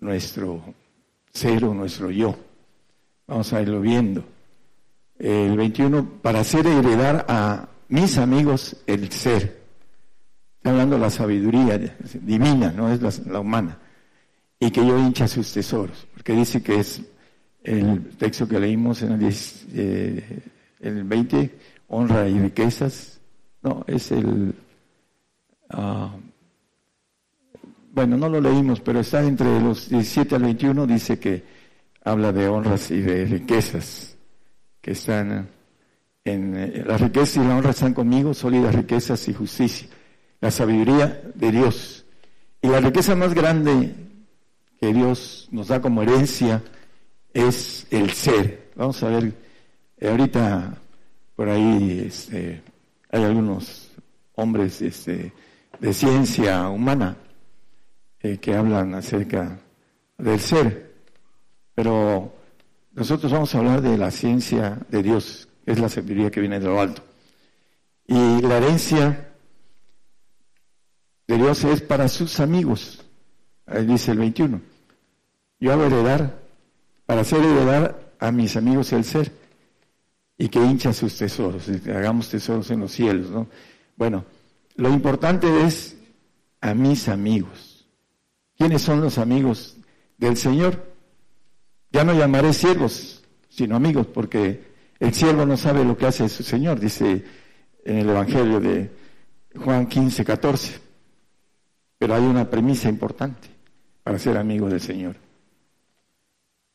[0.00, 0.62] nuestro
[1.36, 2.34] cero nuestro yo.
[3.26, 4.24] Vamos a irlo viendo.
[5.18, 9.64] El 21, para hacer heredar a mis amigos el ser.
[10.56, 11.78] Está hablando de la sabiduría
[12.20, 13.78] divina, no es la, humana.
[14.58, 17.02] Y que yo hincha sus tesoros, porque dice que es
[17.62, 19.34] el texto que leímos en el,
[19.74, 20.42] eh,
[20.80, 21.58] el 20,
[21.88, 23.20] honra y riquezas.
[23.62, 24.54] No, es el...
[25.68, 26.14] Ah,
[27.96, 31.42] bueno, no lo leímos, pero está entre los 17 al 21, dice que
[32.04, 34.18] habla de honras y de riquezas
[34.82, 35.48] que están
[36.22, 39.88] en eh, la riqueza y la honra están conmigo, sólidas riquezas y justicia,
[40.42, 42.04] la sabiduría de Dios.
[42.60, 43.94] Y la riqueza más grande
[44.78, 46.62] que Dios nos da como herencia
[47.32, 48.72] es el ser.
[48.76, 49.32] Vamos a ver,
[49.96, 50.76] eh, ahorita
[51.34, 52.60] por ahí este,
[53.10, 53.90] hay algunos
[54.34, 55.32] hombres este,
[55.80, 57.16] de ciencia humana
[58.26, 59.58] eh, que hablan acerca
[60.18, 60.94] del ser,
[61.74, 62.34] pero
[62.92, 66.58] nosotros vamos a hablar de la ciencia de Dios, que es la sabiduría que viene
[66.58, 67.02] de lo alto.
[68.06, 69.28] Y la herencia
[71.28, 73.04] de Dios es para sus amigos,
[73.66, 74.60] ahí dice el 21.
[75.60, 76.40] Yo hago heredar,
[77.06, 79.30] para hacer heredar a mis amigos el ser,
[80.36, 83.46] y que hincha sus tesoros, hagamos tesoros en los cielos, ¿no?
[83.96, 84.24] Bueno,
[84.74, 85.96] lo importante es
[86.60, 87.65] a mis amigos.
[88.56, 89.76] ¿Quiénes son los amigos
[90.16, 90.94] del Señor?
[91.90, 94.64] Ya no llamaré siervos, sino amigos, porque
[94.98, 97.24] el siervo no sabe lo que hace su Señor, dice
[97.84, 98.90] en el Evangelio de
[99.56, 100.80] Juan 15, 14.
[101.98, 103.48] Pero hay una premisa importante
[104.02, 105.16] para ser amigo del Señor.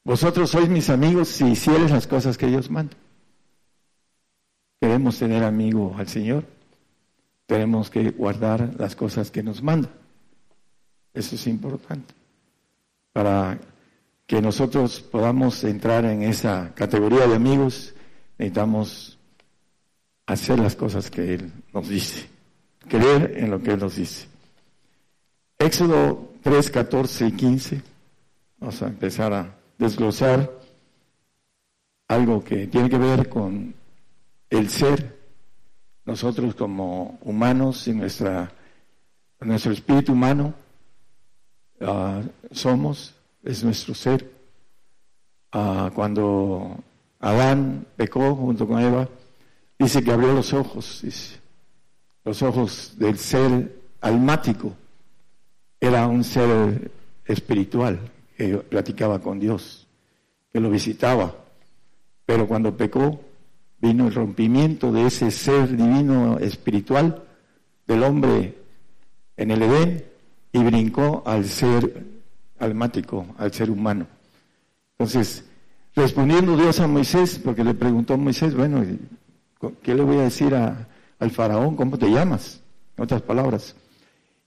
[0.03, 2.95] Vosotros sois mis amigos si hicieres las cosas que Dios manda.
[4.79, 6.43] Queremos tener amigo al Señor
[7.51, 9.89] tenemos que guardar las cosas que nos manda.
[11.13, 12.13] Eso es importante.
[13.13, 13.59] Para
[14.25, 17.93] que nosotros podamos entrar en esa categoría de amigos,
[18.37, 19.19] necesitamos
[20.25, 22.29] hacer las cosas que Él nos dice,
[22.87, 24.27] creer en lo que Él nos dice.
[25.59, 27.81] Éxodo 3, 14 y 15,
[28.59, 30.49] vamos a empezar a desglosar
[32.07, 33.75] algo que tiene que ver con
[34.49, 35.19] el ser
[36.05, 38.51] nosotros como humanos y nuestra,
[39.41, 40.53] nuestro espíritu humano
[41.81, 42.21] ah,
[42.51, 43.13] somos,
[43.43, 44.29] es nuestro ser.
[45.51, 46.77] Ah, cuando
[47.19, 49.07] Adán pecó junto con Eva,
[49.77, 51.03] dice que abrió los ojos,
[52.23, 54.73] los ojos del ser almático.
[55.79, 56.91] Era un ser
[57.25, 57.99] espiritual
[58.37, 59.87] que platicaba con Dios,
[60.53, 61.35] que lo visitaba.
[62.25, 63.19] Pero cuando pecó,
[63.79, 67.23] vino el rompimiento de ese ser divino espiritual
[67.87, 68.57] del hombre
[69.37, 70.10] en el Edén
[70.51, 72.05] y brincó al ser
[72.59, 74.07] almático, al ser humano.
[74.97, 75.45] Entonces,
[75.95, 78.83] respondiendo Dios a Moisés, porque le preguntó a Moisés, bueno,
[79.81, 81.75] ¿qué le voy a decir al faraón?
[81.75, 82.61] ¿Cómo te llamas?
[82.97, 83.75] En otras palabras.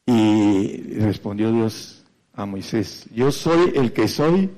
[0.06, 4.50] Y respondió Dios a Moisés, yo soy el que soy.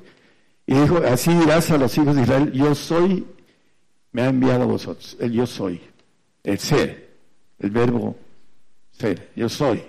[0.66, 3.24] Y dijo, así dirás a los hijos de Israel, yo soy
[4.16, 5.78] me ha enviado a vosotros, el yo soy,
[6.42, 7.18] el ser,
[7.58, 8.16] el verbo
[8.90, 9.82] ser, yo soy,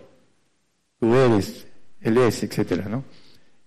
[0.99, 1.67] tú eres,
[2.01, 3.03] él es, etcétera, ¿no?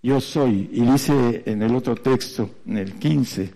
[0.03, 3.55] Yo soy, y dice en el otro texto, en el 15,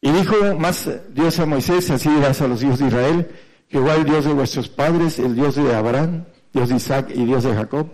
[0.00, 3.30] y dijo más Dios a Moisés, así dirás a los hijos de Israel,
[3.68, 7.44] Jehová el Dios de vuestros padres, el Dios de Abraham, Dios de Isaac y Dios
[7.44, 7.88] de Jacob,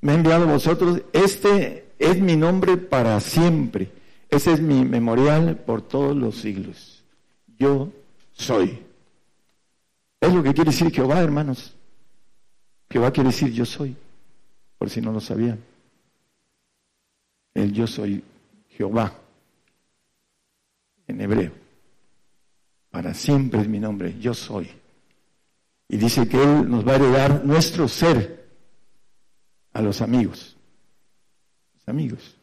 [0.00, 3.90] me ha enviado a vosotros, este es mi nombre para siempre
[4.30, 7.02] ese es mi memorial por todos los siglos.
[7.58, 7.90] Yo
[8.32, 8.78] soy.
[10.20, 11.74] Es lo que quiere decir Jehová, hermanos.
[12.90, 13.96] Jehová quiere decir yo soy,
[14.78, 15.62] por si no lo sabían.
[17.54, 18.22] El yo soy
[18.70, 19.12] Jehová,
[21.06, 21.52] en hebreo.
[22.90, 24.70] Para siempre es mi nombre, yo soy.
[25.88, 28.48] Y dice que Él nos va a heredar nuestro ser
[29.72, 30.56] a los amigos.
[31.74, 32.36] Los amigos.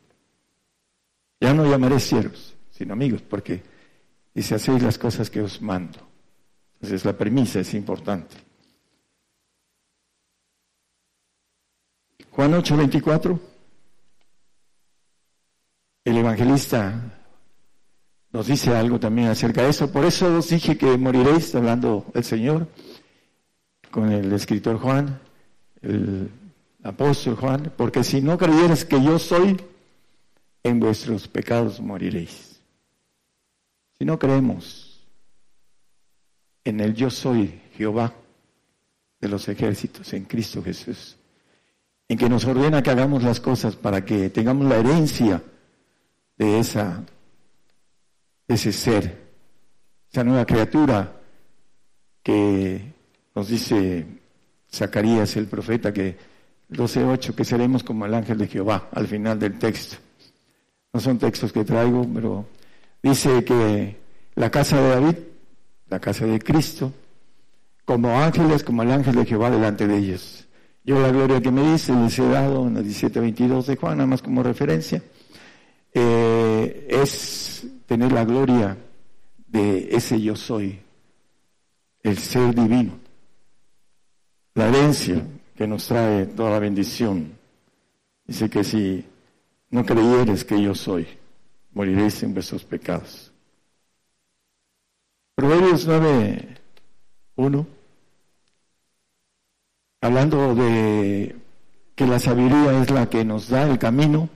[1.39, 3.61] Ya no llamaré siervos, sino amigos, porque
[4.33, 5.99] dice, hacéis las cosas que os mando.
[6.75, 8.35] Entonces la premisa es importante.
[12.35, 13.39] Juan 8, 24.
[16.03, 17.23] El evangelista
[18.33, 19.89] nos dice algo también acerca de eso.
[19.89, 22.67] Por eso os dije que moriréis, hablando el Señor,
[23.89, 25.17] con el escritor Juan,
[25.81, 26.29] el
[26.83, 29.55] apóstol Juan, porque si no creyeres que yo soy,
[30.61, 32.59] en vuestros pecados moriréis.
[33.97, 35.07] Si no creemos
[36.65, 38.13] en el yo soy Jehová
[39.21, 41.15] de los ejércitos, en Cristo Jesús,
[42.07, 45.41] en que nos ordena que hagamos las cosas para que tengamos la herencia
[46.37, 47.03] de esa
[48.47, 49.25] ese ser,
[50.11, 51.11] esa nueva criatura
[52.21, 52.93] que
[53.33, 54.05] nos dice
[54.71, 56.17] Zacarías el profeta que
[56.69, 59.97] 12.8 que seremos como el ángel de Jehová al final del texto.
[60.93, 62.45] No son textos que traigo, pero
[63.01, 63.97] dice que
[64.35, 65.15] la casa de David,
[65.89, 66.91] la casa de Cristo,
[67.83, 70.44] como ángeles, como el ángel de Jehová delante de ellos.
[70.85, 74.07] Yo la gloria que me dice, les he dado en el 17.22 de Juan, nada
[74.07, 75.01] más como referencia.
[75.91, 78.77] Eh, es tener la gloria
[79.47, 80.79] de ese yo soy,
[82.03, 82.99] el ser divino,
[84.53, 85.25] la herencia
[85.55, 87.31] que nos trae toda la bendición.
[88.27, 89.03] Dice que si
[89.71, 91.07] no creyeres que yo soy,
[91.73, 93.31] moriréis en vuestros pecados.
[95.33, 96.57] Proverbios 9,
[97.37, 97.67] 1,
[100.01, 101.35] hablando de
[101.95, 104.29] que la sabiduría es la que nos da el camino,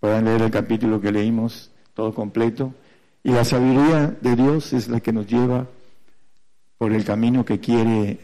[0.00, 2.74] puedan leer el capítulo que leímos todo completo,
[3.22, 5.66] y la sabiduría de Dios es la que nos lleva
[6.78, 8.20] por el camino que quiere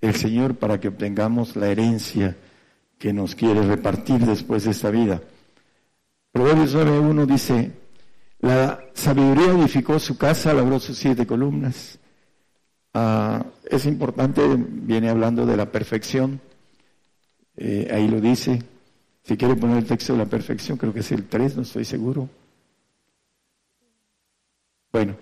[0.00, 2.36] el Señor para que obtengamos la herencia
[2.98, 5.22] que nos quiere repartir después de esta vida.
[6.32, 7.72] Proverbios 9.1 dice,
[8.40, 11.98] la sabiduría edificó su casa, labró sus siete columnas.
[12.94, 16.40] Ah, es importante, viene hablando de la perfección,
[17.56, 18.62] eh, ahí lo dice.
[19.22, 21.84] Si quiere poner el texto de la perfección, creo que es el 3, no estoy
[21.84, 22.28] seguro.
[24.90, 25.16] Bueno,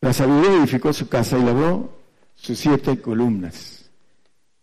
[0.00, 1.92] la sabiduría edificó su casa y labró
[2.34, 3.90] sus siete columnas.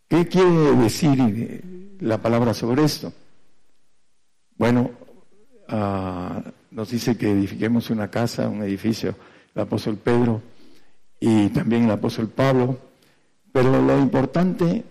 [0.07, 1.61] ¿Qué quiere decir eh,
[1.99, 3.14] la palabra sobre esto?
[4.57, 4.91] Bueno,
[5.68, 6.41] ah,
[6.72, 9.15] nos dice que edifiquemos una casa, un edificio,
[9.53, 10.41] el apóstol Pedro
[11.20, 12.78] y también el apóstol Pablo,
[13.52, 14.84] pero lo importante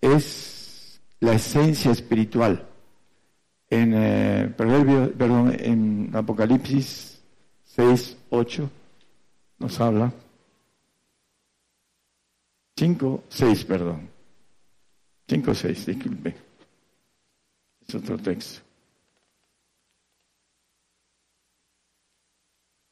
[0.00, 2.66] es la esencia espiritual.
[3.68, 7.20] En, eh, perdón, en Apocalipsis
[7.64, 8.70] 6, 8
[9.58, 10.12] nos habla.
[12.76, 14.08] 5, 6, perdón.
[15.28, 16.34] 5, 6, disculpe.
[17.86, 18.62] Es otro texto.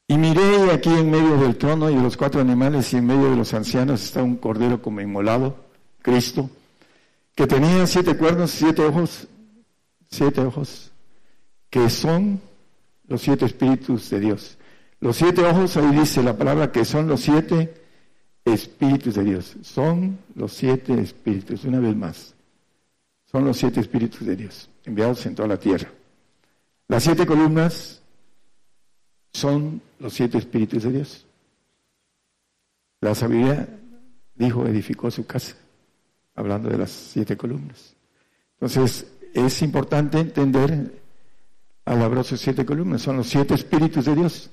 [0.07, 3.29] Y miré aquí en medio del trono y de los cuatro animales y en medio
[3.29, 5.55] de los ancianos está un cordero como inmolado,
[6.01, 6.49] Cristo,
[7.35, 9.27] que tenía siete cuernos, siete ojos,
[10.09, 10.91] siete ojos,
[11.69, 12.41] que son
[13.07, 14.57] los siete espíritus de Dios.
[14.99, 17.73] Los siete ojos, ahí dice la palabra que son los siete
[18.43, 19.55] espíritus de Dios.
[19.61, 22.35] Son los siete espíritus, una vez más.
[23.31, 25.89] Son los siete espíritus de Dios, enviados en toda la tierra.
[26.87, 27.98] Las siete columnas
[29.39, 31.25] son los siete espíritus de Dios.
[33.01, 33.67] La sabiduría,
[34.35, 35.55] dijo, edificó su casa,
[36.35, 37.95] hablando de las siete columnas.
[38.55, 41.01] Entonces, es importante entender
[41.85, 44.49] al sus siete columnas, son los siete espíritus de Dios.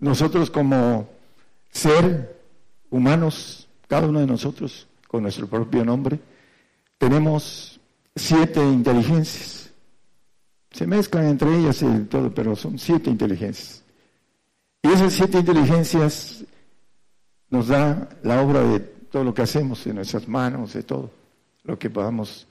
[0.00, 1.08] Nosotros como
[1.70, 2.36] ser
[2.90, 6.18] humanos, cada uno de nosotros, con nuestro propio nombre,
[6.98, 7.80] tenemos
[8.16, 9.72] siete inteligencias.
[10.72, 13.83] Se mezclan entre ellas y todo, pero son siete inteligencias.
[14.84, 16.44] Y esas siete inteligencias
[17.48, 21.10] nos da la obra de todo lo que hacemos en nuestras manos, de todo
[21.62, 22.46] lo que podamos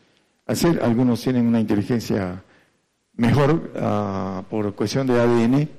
[0.48, 0.82] hacer.
[0.84, 2.44] Algunos tienen una inteligencia
[3.14, 5.70] mejor uh, por cuestión de ADN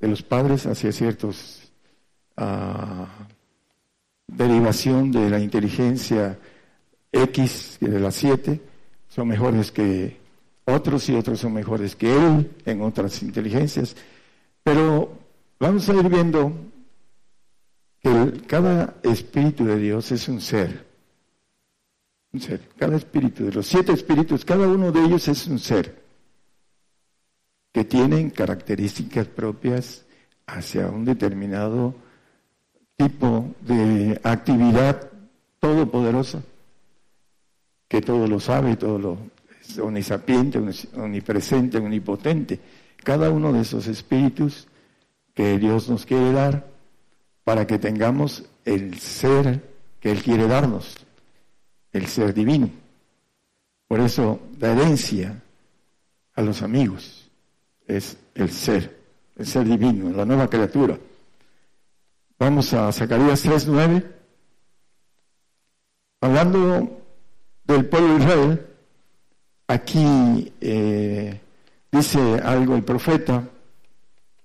[0.00, 1.70] de los padres hacia ciertos
[2.38, 3.04] uh,
[4.26, 6.38] derivación de la inteligencia
[7.12, 8.62] X de las siete
[9.08, 10.16] son mejores que
[10.64, 13.96] otros y otros son mejores que él en otras inteligencias
[14.62, 15.17] pero
[15.58, 16.52] vamos a ir viendo
[18.00, 20.86] que cada espíritu de Dios es un ser
[22.32, 26.02] un ser cada espíritu de los siete espíritus cada uno de ellos es un ser
[27.72, 30.04] que tienen características propias
[30.46, 31.94] hacia un determinado
[32.96, 35.08] tipo de actividad
[35.60, 36.42] todopoderosa,
[37.86, 39.18] que todo lo sabe, todo lo
[39.60, 40.58] es omnisapiente,
[40.96, 42.58] omnipresente, omnipotente.
[43.04, 44.66] Cada uno de esos espíritus
[45.38, 46.66] que Dios nos quiere dar
[47.44, 49.62] para que tengamos el ser
[50.00, 50.96] que Él quiere darnos,
[51.92, 52.68] el ser divino.
[53.86, 55.40] Por eso la herencia
[56.34, 57.30] a los amigos
[57.86, 58.98] es el ser,
[59.36, 60.98] el ser divino, la nueva criatura.
[62.36, 64.04] Vamos a Zacarías 3.9.
[66.20, 67.00] Hablando
[67.62, 68.66] del pueblo de Israel,
[69.68, 71.40] aquí eh,
[71.92, 73.48] dice algo el profeta,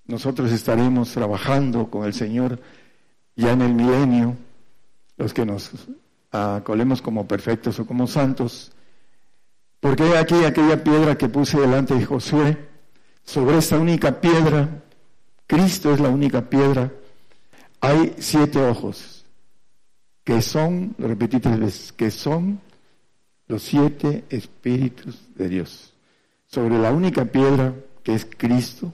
[0.06, 2.60] nosotros estaremos trabajando con el Señor
[3.36, 4.36] ya en el milenio,
[5.16, 5.70] los que nos
[6.30, 8.72] acolemos como perfectos o como santos,
[9.80, 12.68] porque aquí aquella piedra que puse delante de Josué,
[13.24, 14.82] sobre esta única piedra,
[15.46, 16.90] Cristo es la única piedra,
[17.80, 19.24] hay siete ojos,
[20.24, 22.60] que son, lo repetí tres veces, que son
[23.46, 25.92] los siete espíritus de Dios.
[26.46, 28.92] Sobre la única piedra, que es Cristo,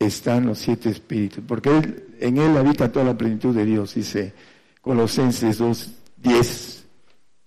[0.00, 1.70] están los siete espíritus, porque
[2.18, 4.32] en Él habita toda la plenitud de Dios, dice
[4.80, 6.86] Colosenses 2, 10.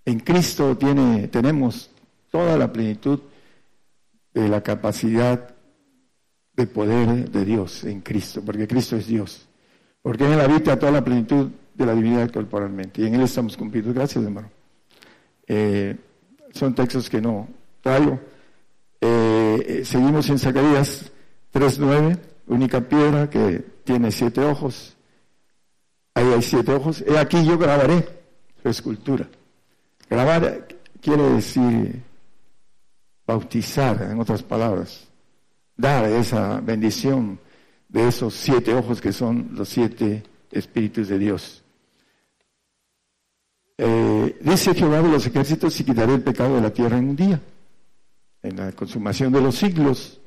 [0.05, 1.89] En Cristo tiene, tenemos
[2.29, 3.19] toda la plenitud
[4.33, 5.55] de la capacidad
[6.55, 9.47] de poder de Dios en Cristo, porque Cristo es Dios.
[10.01, 13.01] Porque en Él habita toda la plenitud de la divinidad corporalmente.
[13.01, 13.93] Y en Él estamos cumplidos.
[13.93, 14.49] Gracias, hermano.
[15.47, 15.95] Eh,
[16.51, 17.47] son textos que no
[17.81, 18.19] traigo.
[19.01, 21.11] Eh, seguimos en Zacarías
[21.53, 24.95] 3.9, única piedra que tiene siete ojos.
[26.13, 27.03] Ahí hay siete ojos.
[27.07, 28.07] He aquí yo grabaré
[28.61, 29.27] su escultura.
[30.09, 30.67] Grabar
[31.01, 32.01] quiere decir
[33.25, 35.07] bautizar, en otras palabras,
[35.75, 37.39] dar esa bendición
[37.89, 41.63] de esos siete ojos que son los siete espíritus de Dios.
[43.77, 47.15] Eh, dice Jehová de los ejércitos y quitaré el pecado de la tierra en un
[47.15, 47.41] día.
[48.41, 50.19] En la consumación de los siglos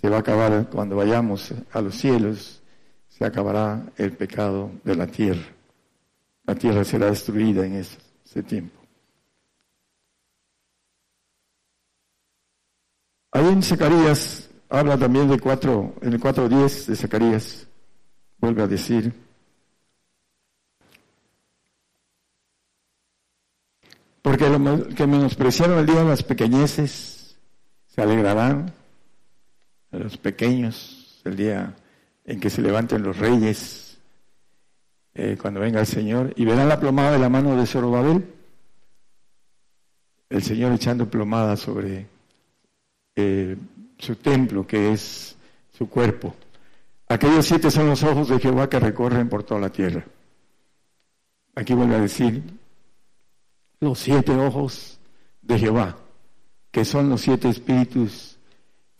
[0.00, 2.62] se va a acabar cuando vayamos a los cielos,
[3.08, 5.44] se acabará el pecado de la tierra.
[6.44, 8.80] La tierra será destruida en ese tiempo.
[13.32, 17.68] Ahí en Zacarías habla también de cuatro, en el 4.10 de Zacarías,
[18.38, 19.12] vuelve a decir,
[24.22, 27.36] porque los que menospreciaron el día de las pequeñeces
[27.86, 28.79] se alegrarán,
[29.90, 31.76] de los pequeños, el día
[32.24, 33.98] en que se levanten los reyes,
[35.14, 38.24] eh, cuando venga el Señor, y verán la plomada de la mano de Zorobabel,
[40.28, 42.06] el Señor echando plomada sobre
[43.16, 43.56] eh,
[43.98, 45.36] su templo, que es
[45.76, 46.34] su cuerpo.
[47.08, 50.04] Aquellos siete son los ojos de Jehová que recorren por toda la tierra.
[51.56, 52.42] Aquí vuelve a decir,
[53.80, 55.00] los siete ojos
[55.42, 55.96] de Jehová,
[56.70, 58.38] que son los siete espíritus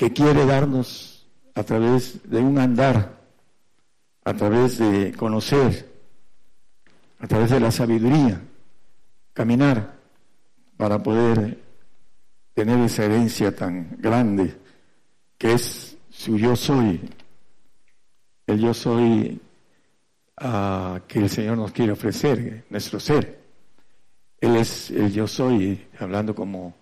[0.01, 3.20] que quiere darnos a través de un andar,
[4.24, 5.93] a través de conocer,
[7.18, 8.40] a través de la sabiduría,
[9.35, 9.98] caminar
[10.78, 11.62] para poder
[12.55, 14.56] tener esa herencia tan grande
[15.36, 16.98] que es su yo soy,
[18.47, 19.39] el yo soy
[20.39, 23.39] ah, que el Señor nos quiere ofrecer, nuestro ser.
[24.40, 26.74] Él es el yo soy, hablando como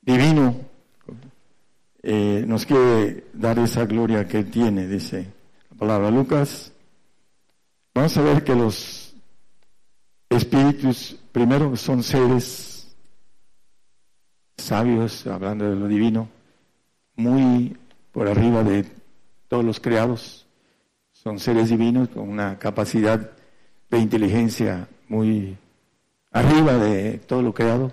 [0.00, 0.72] divino,
[2.06, 5.26] eh, nos quiere dar esa gloria que tiene, dice
[5.70, 6.70] la palabra Lucas.
[7.94, 9.14] Vamos a ver que los
[10.28, 12.94] espíritus, primero, son seres
[14.58, 16.28] sabios, hablando de lo divino,
[17.16, 17.74] muy
[18.12, 18.84] por arriba de
[19.48, 20.46] todos los creados.
[21.10, 23.30] Son seres divinos con una capacidad
[23.88, 25.56] de inteligencia muy
[26.32, 27.92] arriba de todo lo creado,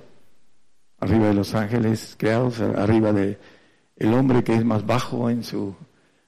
[1.00, 3.61] arriba de los ángeles creados, arriba de
[4.02, 5.76] el hombre que es más bajo en su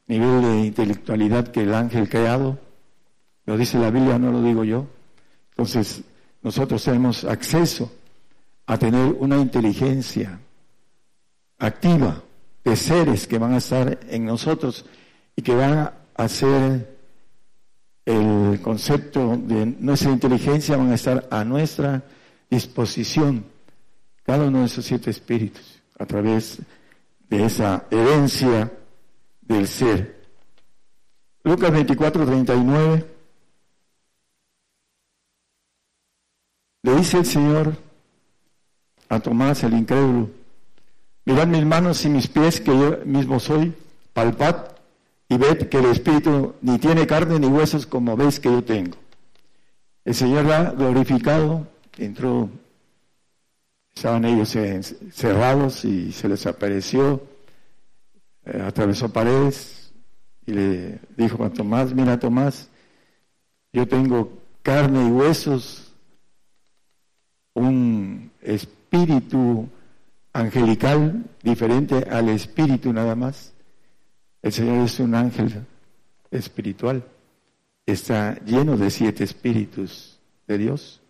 [0.05, 2.59] nivel de intelectualidad que el ángel creado.
[3.47, 4.85] Lo dice la Biblia, no lo digo yo.
[5.49, 6.03] Entonces,
[6.43, 7.91] nosotros tenemos acceso
[8.67, 10.39] a tener una inteligencia
[11.57, 12.21] activa
[12.63, 14.85] de seres que van a estar en nosotros
[15.35, 16.95] y que van a hacer
[18.05, 22.03] el concepto de nuestra inteligencia, van a estar a nuestra
[22.51, 23.45] disposición,
[24.21, 26.82] cada uno de esos siete espíritus, a través de
[27.41, 28.71] esa herencia
[29.41, 30.23] del ser.
[31.43, 33.05] Lucas 24, 39.
[36.83, 37.77] Le dice el Señor,
[39.07, 40.29] a Tomás el incrédulo,
[41.25, 43.73] mirad mis manos y mis pies que yo mismo soy,
[44.11, 44.73] palpad
[45.29, 48.97] y ved que el Espíritu ni tiene carne ni huesos como veis que yo tengo.
[50.03, 52.49] El Señor ha glorificado, entró,
[53.95, 54.55] estaban ellos
[55.11, 57.23] cerrados y se les apareció,
[58.45, 59.93] eh, atravesó paredes
[60.45, 62.69] y le dijo a Tomás, mira Tomás,
[63.71, 65.93] yo tengo carne y huesos,
[67.53, 69.67] un espíritu espíritu
[70.33, 73.53] angelical diferente al espíritu nada más.
[74.41, 75.65] El Señor es un ángel
[76.29, 77.03] espiritual.
[77.85, 81.01] Está lleno de siete espíritus de Dios.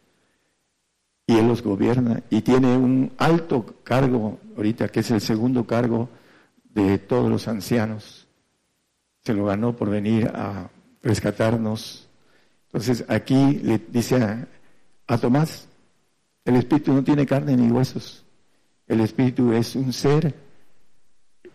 [1.26, 6.10] Y Él los gobierna y tiene un alto cargo ahorita, que es el segundo cargo
[6.66, 8.28] de todos los ancianos.
[9.22, 10.70] Se lo ganó por venir a
[11.02, 12.08] rescatarnos.
[12.68, 14.48] Entonces aquí le dice a,
[15.08, 15.68] a Tomás,
[16.44, 18.26] el espíritu no tiene carne ni huesos.
[18.88, 20.36] El espíritu es un ser,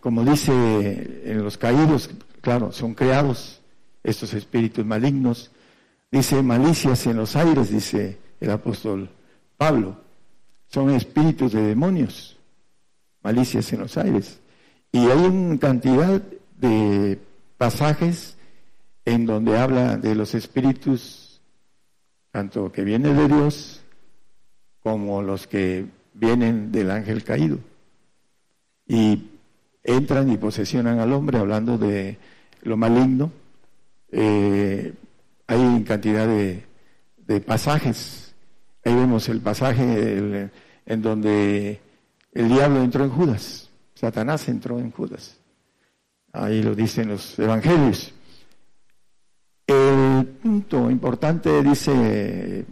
[0.00, 3.60] como dice en los caídos, claro, son creados
[4.02, 5.50] estos espíritus malignos.
[6.10, 9.10] Dice malicias en los aires, dice el apóstol
[9.59, 10.01] Pablo.
[10.68, 12.39] Son espíritus de demonios,
[13.22, 14.40] malicias en los aires.
[14.90, 16.22] Y hay una cantidad
[16.56, 17.18] de
[17.59, 18.36] pasajes
[19.05, 21.40] en donde habla de los espíritus,
[22.30, 23.82] tanto que vienen de Dios
[24.80, 27.59] como los que vienen del ángel caído.
[28.86, 29.28] Y
[29.82, 32.18] entran y posesionan al hombre, hablando de
[32.62, 33.32] lo maligno.
[34.10, 34.94] Eh,
[35.47, 36.64] hay cantidad de,
[37.40, 38.27] pasajes.
[38.89, 40.48] Ahí vemos el pasaje
[40.86, 41.78] en donde
[42.32, 45.36] el diablo entró en Judas, Satanás entró en Judas.
[46.32, 48.15] Ahí lo dicen los evangelios.
[49.66, 52.65] El punto importante dice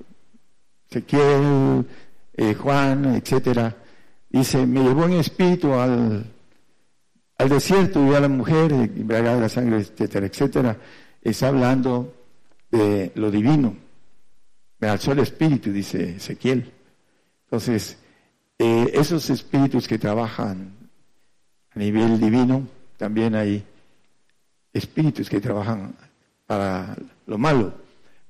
[0.88, 1.84] Ezequiel,
[2.32, 3.76] eh, Juan, etcétera,
[4.30, 6.24] dice, me llevó en espíritu al,
[7.46, 10.76] desierto y a la mujer, embriagada de la sangre, etcétera, etcétera.
[11.20, 12.14] Está hablando
[12.70, 13.85] de lo divino.
[14.78, 16.72] Me alzó el espíritu, dice Ezequiel.
[17.44, 17.98] Entonces,
[18.58, 20.72] eh, esos espíritus que trabajan
[21.70, 22.66] a nivel divino,
[22.96, 23.64] también hay
[24.72, 25.94] espíritus que trabajan
[26.46, 26.96] para
[27.26, 27.74] lo malo,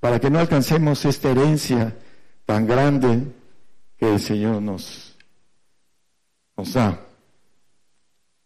[0.00, 1.94] para que no alcancemos esta herencia
[2.44, 3.22] tan grande
[3.96, 5.16] que el Señor nos,
[6.56, 7.00] nos da.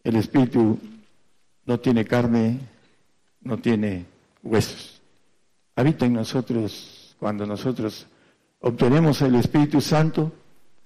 [0.03, 0.79] El espíritu
[1.65, 2.59] no tiene carne,
[3.41, 4.05] no tiene
[4.41, 5.01] huesos.
[5.75, 8.07] Habita en nosotros cuando nosotros
[8.61, 10.31] obtenemos el Espíritu Santo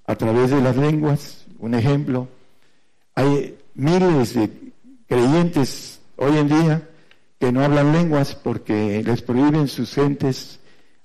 [0.06, 1.46] a través de las lenguas.
[1.60, 2.28] Un ejemplo,
[3.16, 4.74] hay miles de
[5.08, 6.90] creyentes hoy en día
[7.40, 10.60] que no hablan lenguas porque les prohíben sus gentes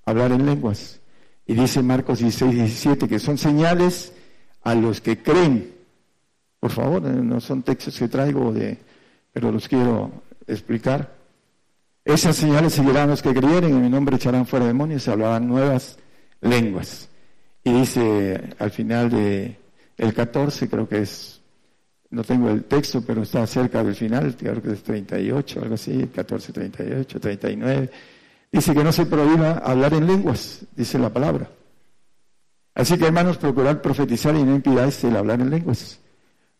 [0.04, 0.98] hablar en lenguas.
[1.46, 4.12] Y dice Marcos 16, 17 que son señales
[4.64, 5.76] a los que creen.
[6.58, 8.78] Por favor, eh, no son textos que traigo, de,
[9.32, 10.10] pero los quiero
[10.48, 11.19] explicar.
[12.04, 15.98] Esas señales seguirán los que creyeren, en mi nombre echarán fuera demonios, y hablarán nuevas
[16.40, 17.08] lenguas.
[17.62, 19.58] Y dice al final de
[19.98, 21.40] el 14, creo que es,
[22.10, 26.06] no tengo el texto, pero está cerca del final, creo que es 38, algo así,
[26.14, 27.90] 14, 38, 39.
[28.50, 31.50] Dice que no se prohíba hablar en lenguas, dice la palabra.
[32.74, 35.98] Así que hermanos, procurad profetizar y no impidáis el hablar en lenguas.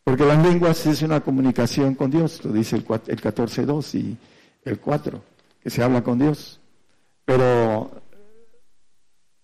[0.05, 4.17] Porque las lenguas es una comunicación con Dios, lo dice el, el 14.2 y
[4.65, 5.23] el 4,
[5.63, 6.61] que se habla con Dios.
[7.25, 7.91] Pero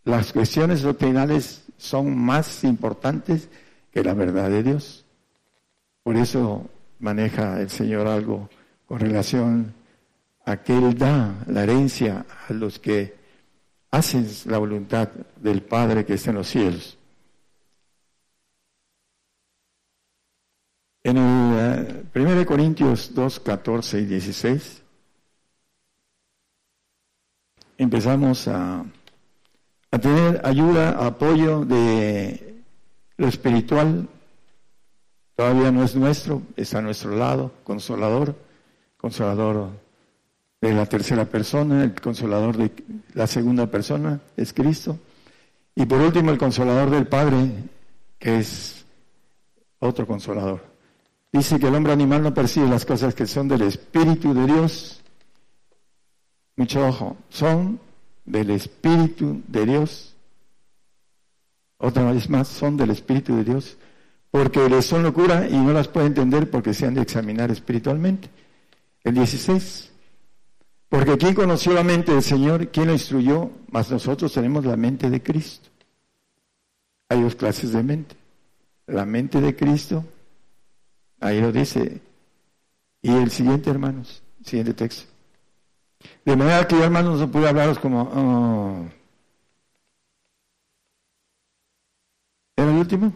[0.05, 3.48] las cuestiones doctrinales son más importantes
[3.93, 5.05] que la verdad de Dios.
[6.02, 6.68] Por eso
[6.98, 8.48] maneja el Señor algo
[8.86, 9.74] con relación
[10.44, 13.16] a que Él da la herencia a los que
[13.90, 16.98] hacen la voluntad del Padre que está en los cielos.
[21.02, 24.82] En el 1 eh, Corintios 2, 14 y 16
[27.78, 28.84] empezamos a
[29.90, 32.62] a tener ayuda, apoyo de
[33.16, 34.08] lo espiritual.
[35.34, 38.34] Todavía no es nuestro, está a nuestro lado, consolador,
[38.96, 39.70] consolador
[40.60, 42.72] de la tercera persona, el consolador de
[43.14, 44.98] la segunda persona es Cristo.
[45.74, 47.52] Y por último, el consolador del Padre,
[48.18, 48.84] que es
[49.78, 50.64] otro consolador.
[51.32, 55.02] Dice que el hombre animal no percibe las cosas que son del Espíritu de Dios.
[56.56, 57.78] Mucho ojo, son
[58.24, 60.14] del Espíritu de Dios.
[61.78, 63.76] Otra vez más, son del Espíritu de Dios,
[64.30, 68.28] porque les son locura y no las puede entender porque se han de examinar espiritualmente.
[69.04, 69.92] El 16.
[70.88, 72.68] Porque ¿quién conoció la mente del Señor?
[72.68, 73.50] ¿Quién la instruyó?
[73.70, 75.68] Mas nosotros tenemos la mente de Cristo.
[77.08, 78.16] Hay dos clases de mente.
[78.86, 80.04] La mente de Cristo,
[81.20, 82.00] ahí lo dice.
[83.02, 85.15] Y el siguiente, hermanos, siguiente texto.
[86.26, 88.02] De manera que yo, hermanos, no pude hablaros como...
[88.02, 88.84] Oh.
[92.56, 93.12] ¿Era el último?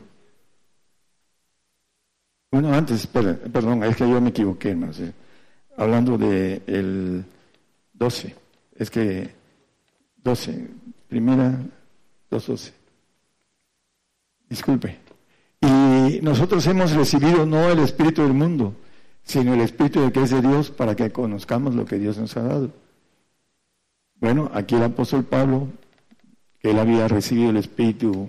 [2.53, 5.01] Bueno, antes, perdón, es que yo me equivoqué, hermanos.
[5.77, 7.25] Hablando de el
[7.95, 8.37] 12,
[8.77, 9.35] es que
[10.23, 10.69] 12,
[11.09, 11.59] primera
[12.31, 12.73] 2.12.
[14.49, 14.99] Disculpe.
[15.63, 18.73] Y nosotros hemos recibido no el espíritu del mundo,
[19.25, 22.37] sino el Espíritu de que es de Dios para que conozcamos lo que Dios nos
[22.37, 22.80] ha dado.
[24.21, 25.69] Bueno, aquí el apóstol Pablo,
[26.61, 28.29] él había recibido el Espíritu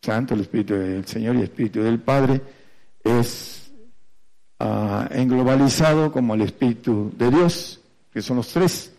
[0.00, 2.40] Santo, el Espíritu del Señor y el Espíritu del Padre,
[3.02, 3.72] es
[4.60, 7.80] uh, englobalizado como el Espíritu de Dios,
[8.12, 8.92] que son los tres.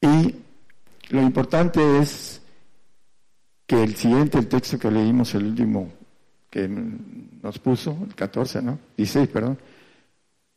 [0.00, 0.36] Y
[1.08, 2.40] lo importante es
[3.66, 5.92] que el siguiente, el texto que leímos, el último
[6.48, 8.78] que nos puso, el 14, ¿no?
[8.96, 9.58] 16, perdón,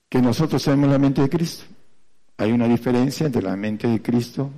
[0.07, 1.65] que nosotros tenemos la mente de Cristo.
[2.38, 4.52] Hay una diferencia entre la mente de Cristo,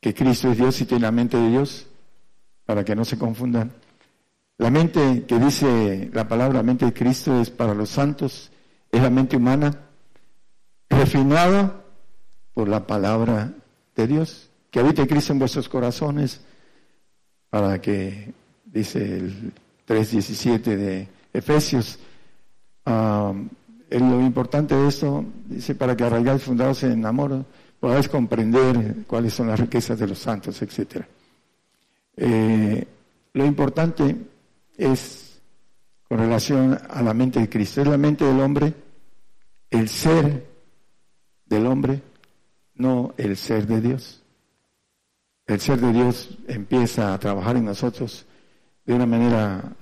[0.00, 1.86] que Cristo es Dios y tiene la mente de Dios,
[2.64, 3.72] para que no se confundan.
[4.58, 8.50] La mente que dice la palabra mente de Cristo es para los santos,
[8.90, 9.78] es la mente humana,
[10.88, 11.84] refinada
[12.54, 13.52] por la palabra
[13.96, 16.40] de Dios, que habite Cristo en vuestros corazones,
[17.50, 18.32] para que,
[18.64, 19.52] dice el
[19.86, 21.98] 3.17 de Efesios,
[22.84, 23.32] Ah,
[24.00, 27.44] lo importante de esto, dice, para que arraigáis fundados en amor,
[27.78, 31.04] podáis comprender cuáles son las riquezas de los santos, etc.
[32.16, 32.86] Eh,
[33.32, 34.16] lo importante
[34.76, 35.40] es
[36.08, 37.80] con relación a la mente de Cristo.
[37.80, 38.74] Es la mente del hombre,
[39.70, 40.46] el ser
[41.46, 42.02] del hombre,
[42.74, 44.22] no el ser de Dios.
[45.46, 48.26] El ser de Dios empieza a trabajar en nosotros
[48.84, 49.72] de una manera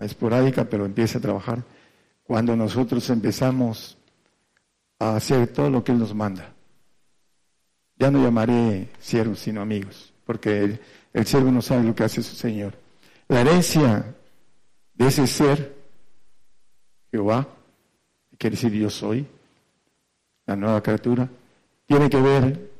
[0.00, 1.62] esporádica, pero empieza a trabajar
[2.32, 3.98] cuando nosotros empezamos
[4.98, 6.50] a hacer todo lo que Él nos manda.
[7.98, 10.78] Ya no llamaré siervos, sino amigos, porque
[11.12, 12.72] el, siervo no sabe lo que hace su Señor.
[13.28, 14.14] La herencia
[14.94, 15.76] de ese ser,
[17.10, 17.46] Jehová,
[18.38, 19.26] quiere decir yo soy,
[20.46, 21.28] la nueva criatura,
[21.84, 22.70] tiene que ver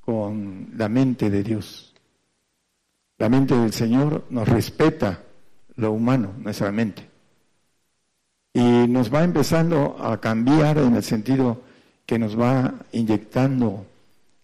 [0.00, 1.92] con la mente de Dios.
[3.18, 5.24] La mente del Señor nos respeta
[5.74, 7.10] lo humano, nuestra mente.
[8.54, 11.62] Y nos va empezando a cambiar en el sentido
[12.04, 13.86] que nos va inyectando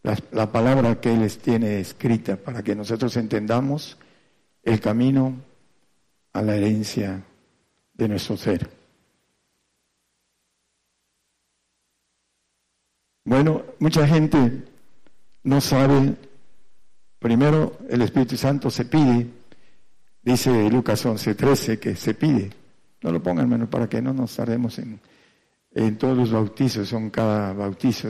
[0.03, 3.99] la, palabra que Él les tiene escrita para que nosotros entendamos
[4.63, 5.35] el camino
[6.33, 7.23] a la herencia
[7.95, 8.71] de nuestro ser.
[13.25, 14.65] Bueno, mucha gente
[15.43, 16.15] no sabe,
[17.19, 19.27] primero el Espíritu Santo se pide,
[20.23, 22.51] dice Lucas 11:13 que se pide.
[23.03, 25.01] No lo pongan, hermano, para que no nos tardemos en,
[25.73, 28.09] en todos los bautizos, son cada bautizo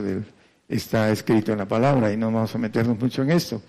[0.67, 3.61] está escrito en la palabra y no vamos a meternos mucho en esto.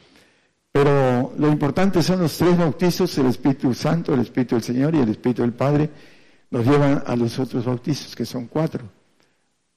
[0.71, 4.99] Pero lo importante son los tres bautizos, el Espíritu Santo, el Espíritu del Señor y
[4.99, 5.91] el Espíritu del Padre,
[6.51, 8.85] nos llevan a los otros bautizos, que son cuatro.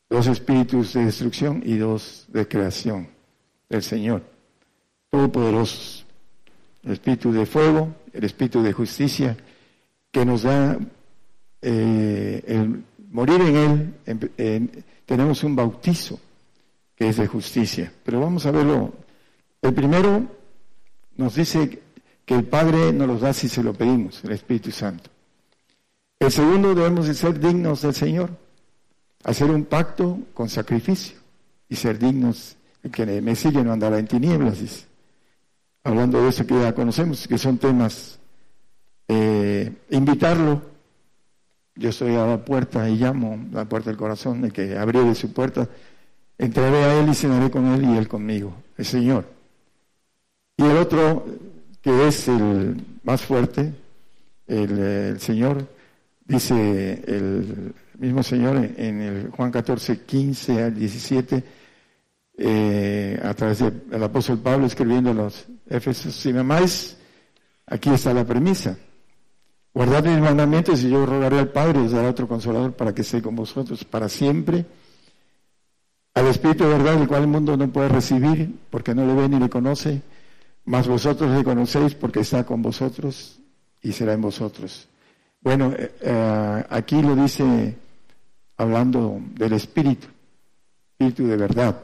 [0.09, 3.07] Dos espíritus de destrucción y dos de creación
[3.69, 4.23] del Señor,
[5.09, 6.05] todopoderosos.
[6.83, 9.35] El Espíritu de fuego, el Espíritu de justicia,
[10.11, 10.77] que nos da
[11.63, 13.93] eh, el morir en
[14.37, 16.19] Él, tenemos un bautizo
[16.95, 17.91] que es de justicia.
[18.03, 18.93] Pero vamos a verlo.
[19.61, 20.25] El primero
[21.17, 21.81] nos dice
[22.25, 25.09] que el Padre nos los da si se lo pedimos, el Espíritu Santo.
[26.19, 28.29] El segundo debemos de ser dignos del Señor,
[29.23, 31.17] hacer un pacto con sacrificio
[31.69, 32.57] y ser dignos.
[32.81, 34.85] El que me sigue no andará en tinieblas, dice.
[35.85, 38.19] Hablando de eso que ya conocemos, que son temas,
[39.07, 40.72] eh, invitarlo
[41.75, 45.33] yo estoy a la puerta y llamo, la puerta del corazón, el que de su
[45.33, 45.67] puerta,
[46.37, 49.25] entraré a Él y cenaré con Él y Él conmigo, el Señor.
[50.57, 51.25] Y el otro,
[51.81, 53.73] que es el más fuerte,
[54.47, 55.67] el, Señor,
[56.25, 61.43] dice el mismo Señor en el Juan 14, 15 al 17,
[62.37, 66.43] eh, a través del apóstol Pablo escribiendo a los Éfesos, si me
[67.65, 68.77] aquí está la premisa.
[69.73, 73.01] Guardad mis mandamientos y yo rogaré al Padre y os dará otro consolador para que
[73.01, 74.65] esté con vosotros para siempre.
[76.13, 79.27] Al Espíritu de verdad, el cual el mundo no puede recibir porque no le ve
[79.27, 80.03] ni le conoce,
[80.65, 83.39] mas vosotros le conocéis porque está con vosotros
[83.81, 84.87] y será en vosotros.
[85.41, 87.75] Bueno, eh, eh, aquí lo dice
[88.57, 90.07] hablando del Espíritu,
[90.91, 91.81] Espíritu de verdad.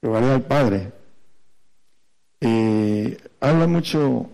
[0.00, 0.92] Rogaré al Padre.
[2.40, 4.30] Eh, habla mucho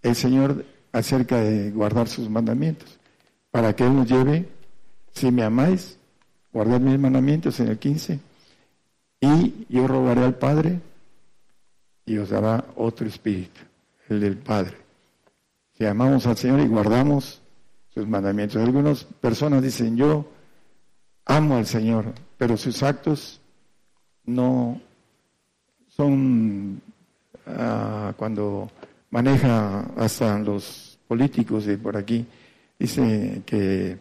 [0.00, 0.64] el Señor
[0.96, 2.98] acerca de guardar sus mandamientos,
[3.50, 4.48] para que Él nos lleve,
[5.12, 5.98] si me amáis,
[6.52, 8.18] guardad mis mandamientos en el 15,
[9.20, 10.80] y yo rogaré al Padre
[12.06, 13.60] y os dará otro espíritu,
[14.08, 14.76] el del Padre.
[15.76, 17.42] Si amamos al Señor y guardamos
[17.92, 18.62] sus mandamientos.
[18.62, 20.26] Algunas personas dicen, yo
[21.26, 23.40] amo al Señor, pero sus actos
[24.24, 24.80] no
[25.88, 26.80] son
[27.46, 28.70] ah, cuando
[29.16, 32.26] maneja hasta los políticos de por aquí,
[32.78, 33.96] dice que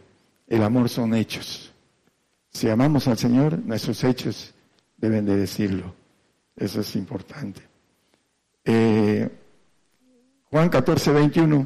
[0.45, 1.71] el amor son hechos.
[2.51, 4.53] Si amamos al Señor, nuestros hechos
[4.97, 5.95] deben de decirlo.
[6.53, 7.61] Eso es importante.
[8.65, 9.29] Eh,
[10.51, 11.65] Juan 14, 21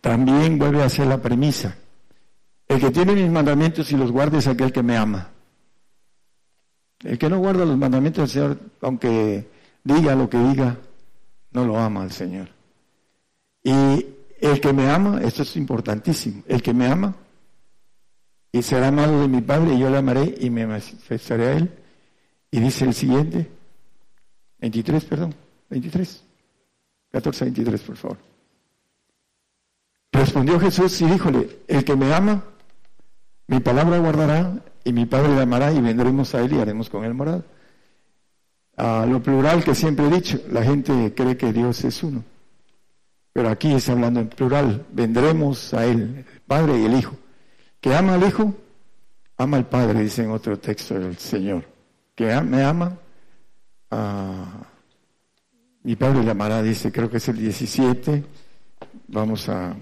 [0.00, 1.76] también vuelve a ser la premisa.
[2.66, 5.30] El que tiene mis mandamientos y los guarda es aquel que me ama.
[7.04, 9.46] El que no guarda los mandamientos del Señor, aunque
[9.84, 10.76] diga lo que diga,
[11.52, 12.48] no lo ama al Señor.
[13.62, 14.06] Y
[14.40, 17.14] el que me ama, esto es importantísimo, el que me ama
[18.52, 21.70] y será amado de mi Padre, y yo le amaré y me manifestaré a él.
[22.50, 23.48] Y dice el siguiente,
[24.58, 25.34] 23, perdón,
[25.68, 26.24] 23,
[27.12, 28.18] 14, 23, por favor.
[30.12, 32.42] Respondió Jesús y díjole, el que me ama,
[33.46, 37.04] mi palabra guardará y mi Padre le amará y vendremos a él y haremos con
[37.04, 37.44] él morada.
[38.80, 42.24] A lo plural que siempre he dicho, la gente cree que Dios es uno.
[43.30, 47.14] Pero aquí está hablando en plural, vendremos a Él, el Padre y el Hijo.
[47.78, 48.54] que ama al Hijo,
[49.36, 51.64] ama al Padre, dice en otro texto del Señor.
[52.14, 52.96] Que me ama,
[55.82, 58.24] mi Padre le amará, dice, creo que es el 17.
[59.08, 59.76] Vamos a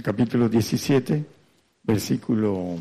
[0.00, 1.24] capítulo 17,
[1.82, 2.76] versículo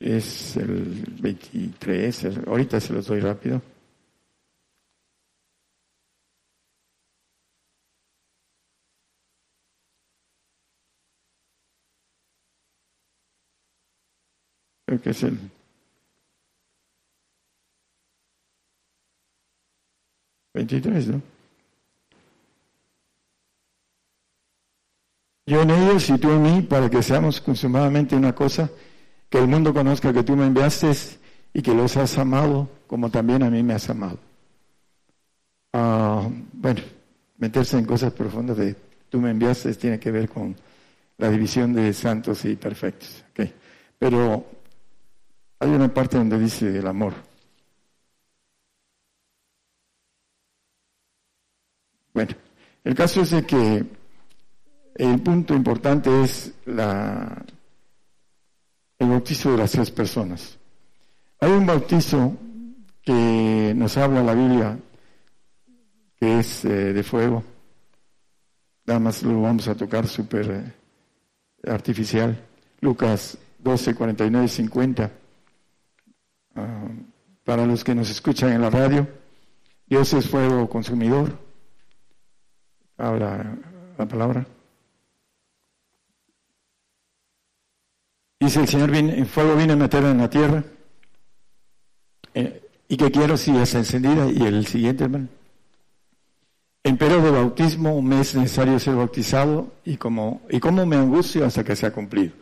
[0.00, 3.62] es el 23, ahorita se los doy rápido.
[15.04, 15.38] Es el
[20.54, 21.20] veintitrés, ¿no?
[25.46, 28.70] Yo en ellos y tú en mí, para que seamos consumadamente una cosa,
[29.28, 30.90] que el mundo conozca que tú me enviaste
[31.52, 34.18] y que los has amado como también a mí me has amado.
[35.72, 36.80] Ah, bueno,
[37.38, 38.74] meterse en cosas profundas de
[39.08, 40.56] tú me enviaste tiene que ver con
[41.18, 43.24] la división de santos y perfectos.
[43.98, 44.46] Pero
[45.58, 47.14] hay una parte donde dice el amor.
[52.12, 52.34] Bueno,
[52.84, 53.84] el caso es que
[54.94, 57.44] el punto importante es la,
[58.98, 60.58] el bautizo de las tres personas.
[61.40, 62.36] Hay un bautizo
[63.02, 64.78] que nos habla la Biblia,
[66.18, 67.44] que es eh, de fuego.
[68.86, 72.36] Nada más lo vamos a tocar súper eh, artificial.
[72.80, 75.10] Lucas 12, 49 y 50.
[76.54, 76.88] Ah,
[77.44, 79.06] para los que nos escuchan en la radio,
[79.86, 81.38] Dios es fuego consumidor.
[82.96, 83.56] Habla
[83.98, 84.46] la palabra.
[88.38, 90.62] Dice el Señor, en fuego viene a meter en la tierra.
[92.34, 94.26] Eh, ¿Y qué quiero si es encendida?
[94.30, 95.28] Y el siguiente, hermano.
[96.84, 101.44] En periodo de bautismo me es necesario ser bautizado y como, y cómo me angustio
[101.44, 102.32] hasta que sea cumplido.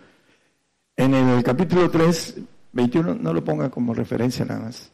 [0.96, 2.36] En el capítulo 3,
[2.72, 4.90] 21, no lo ponga como referencia nada más.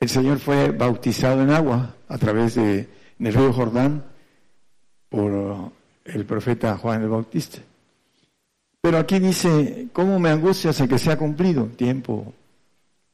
[0.00, 2.88] El Señor fue bautizado en agua a través de
[3.18, 4.04] en el río Jordán
[5.08, 5.70] por
[6.04, 7.58] el profeta Juan el Bautista.
[8.82, 11.66] Pero aquí dice, ¿cómo me angustia hasta que sea cumplido?
[11.68, 12.34] Tiempo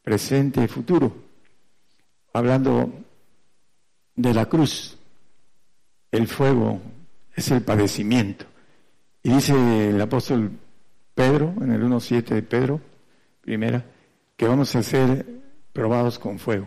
[0.03, 1.15] presente y futuro.
[2.33, 2.91] Hablando
[4.17, 4.97] de la cruz,
[6.11, 6.81] el fuego
[7.37, 8.47] es el padecimiento.
[9.23, 10.53] Y dice el apóstol
[11.15, 12.81] Pedro, en el 1.7 de Pedro,
[13.43, 13.85] primera,
[14.39, 15.27] que vamos a ser
[15.75, 16.67] probados con fuego.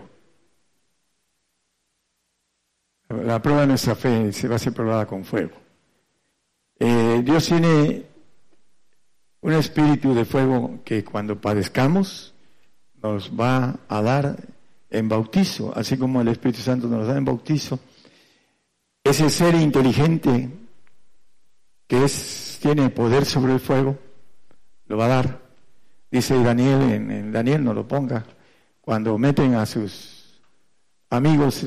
[3.09, 5.57] La prueba de nuestra fe se va a ser probada con fuego.
[6.77, 8.10] Eh, Dios tiene
[9.41, 12.33] un espíritu de fuego que cuando padezcamos
[13.01, 14.37] nos va a dar
[14.89, 17.79] en bautizo, así como el Espíritu Santo nos da en bautizo.
[19.03, 20.49] Ese ser inteligente
[21.87, 23.97] que es, tiene poder sobre el fuego,
[24.85, 25.41] lo va a dar
[26.11, 28.25] Dice Daniel, en, Daniel no lo ponga,
[28.81, 30.41] cuando meten a sus
[31.09, 31.63] amigos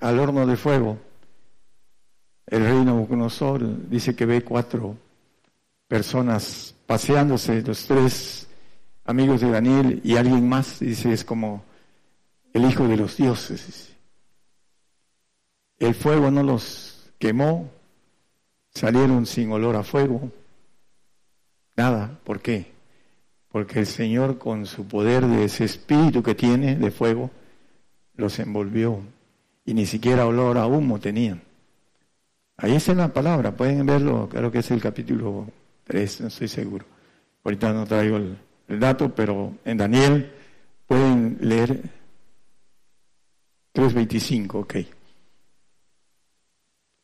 [0.00, 0.98] al horno de fuego,
[2.48, 4.96] el rey Nabucodonosor dice que ve cuatro
[5.92, 8.48] personas paseándose, los tres
[9.04, 11.64] amigos de Daniel y alguien más, dice, es como
[12.54, 13.94] el hijo de los dioses.
[15.78, 17.68] El fuego no los quemó,
[18.70, 20.32] salieron sin olor a fuego,
[21.76, 22.72] nada, ¿por qué?
[23.50, 27.30] porque el Señor con su poder de ese espíritu que tiene de fuego
[28.16, 29.00] los envolvió
[29.66, 31.42] y ni siquiera olor a humo tenían.
[32.56, 35.48] Ahí está la palabra, pueden verlo, creo que es el capítulo
[35.92, 36.86] 3, no estoy seguro.
[37.44, 38.38] Ahorita no traigo el,
[38.80, 40.32] dato, pero en Daniel
[40.86, 41.82] pueden leer
[43.74, 44.74] 3.25, ok.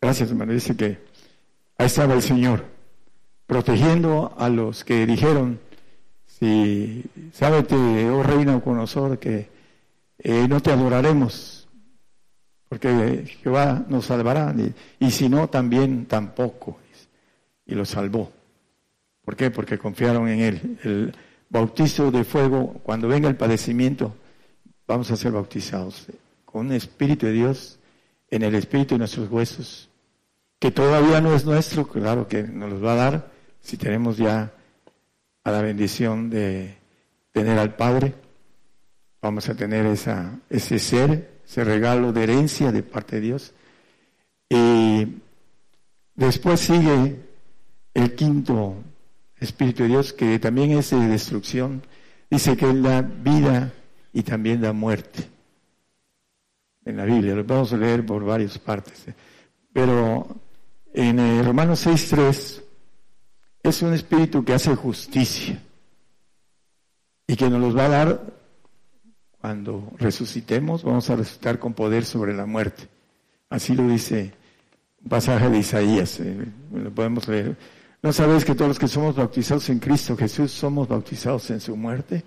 [0.00, 0.54] Gracias, hermano.
[0.54, 0.98] Dice que
[1.76, 2.64] ahí estaba el Señor,
[3.46, 5.60] protegiendo a los que dijeron,
[6.24, 7.04] si
[7.34, 9.50] sábete, oh reina nosotros que
[10.18, 11.68] eh, no te adoraremos,
[12.70, 14.54] porque Jehová nos salvará,
[14.98, 16.78] y, si no, también tampoco.
[17.66, 18.37] Y lo salvó.
[19.28, 19.50] ¿Por qué?
[19.50, 20.78] Porque confiaron en Él.
[20.82, 21.14] El
[21.50, 24.16] bautizo de fuego, cuando venga el padecimiento,
[24.86, 26.06] vamos a ser bautizados
[26.46, 27.78] con un Espíritu de Dios
[28.30, 29.90] en el Espíritu de nuestros huesos,
[30.58, 33.30] que todavía no es nuestro, claro que nos lo va a dar
[33.60, 34.50] si tenemos ya
[35.44, 36.78] a la bendición de
[37.30, 38.14] tener al Padre.
[39.20, 43.52] Vamos a tener esa, ese ser, ese regalo de herencia de parte de Dios.
[44.48, 45.06] Y
[46.14, 47.20] después sigue
[47.92, 48.84] el quinto
[49.40, 51.82] Espíritu de Dios, que también es de destrucción.
[52.30, 53.72] Dice que Él da vida
[54.12, 55.28] y también da muerte.
[56.84, 59.04] En la Biblia, lo vamos a leer por varias partes.
[59.72, 60.26] Pero
[60.92, 62.62] en eh, Romanos 6.3
[63.62, 65.62] es un espíritu que hace justicia
[67.26, 68.38] y que nos los va a dar
[69.40, 72.88] cuando resucitemos, vamos a resucitar con poder sobre la muerte.
[73.50, 74.32] Así lo dice
[75.02, 77.56] un pasaje de Isaías, eh, lo podemos leer.
[78.02, 81.76] ¿No sabéis que todos los que somos bautizados en Cristo Jesús somos bautizados en su
[81.76, 82.24] muerte?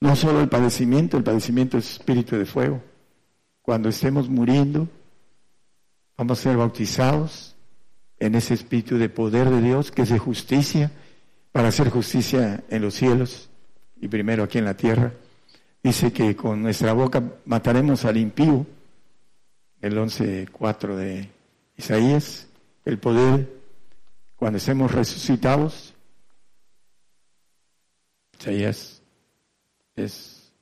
[0.00, 2.82] No solo el padecimiento, el padecimiento es espíritu de fuego.
[3.62, 4.88] Cuando estemos muriendo,
[6.16, 7.54] vamos a ser bautizados
[8.18, 10.90] en ese espíritu de poder de Dios, que es de justicia,
[11.52, 13.48] para hacer justicia en los cielos
[14.00, 15.12] y primero aquí en la tierra.
[15.84, 18.66] Dice que con nuestra boca mataremos al impío,
[19.80, 21.28] el 11.4 de
[21.76, 22.48] Isaías,
[22.84, 23.62] el poder
[24.36, 25.94] cuando estemos resucitados.
[28.38, 29.02] Isaías
[29.94, 30.52] es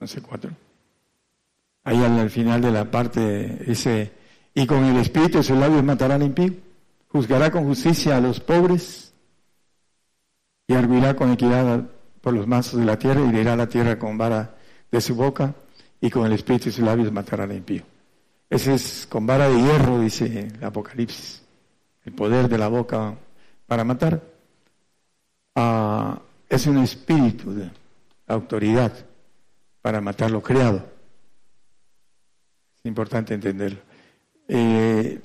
[0.00, 0.50] 11.4.
[1.84, 4.12] Ahí al, final de la parte dice,
[4.54, 6.52] y con el espíritu de sus labios matará al impío,
[7.08, 9.14] juzgará con justicia a los pobres
[10.66, 11.88] y arguirá con equidad
[12.20, 14.54] por los mansos de la tierra y dirá la tierra con vara
[14.90, 15.54] de su boca
[16.00, 17.82] y con el espíritu de sus labios matará al impío.
[18.50, 21.42] Ese es con vara de hierro, dice el Apocalipsis,
[22.08, 23.14] el poder de la boca
[23.66, 24.22] para matar.
[25.54, 26.18] Ah,
[26.48, 27.70] es un espíritu de
[28.26, 28.92] autoridad
[29.82, 30.78] para matar lo creado.
[32.78, 33.80] Es importante entenderlo.
[34.48, 35.20] Eh,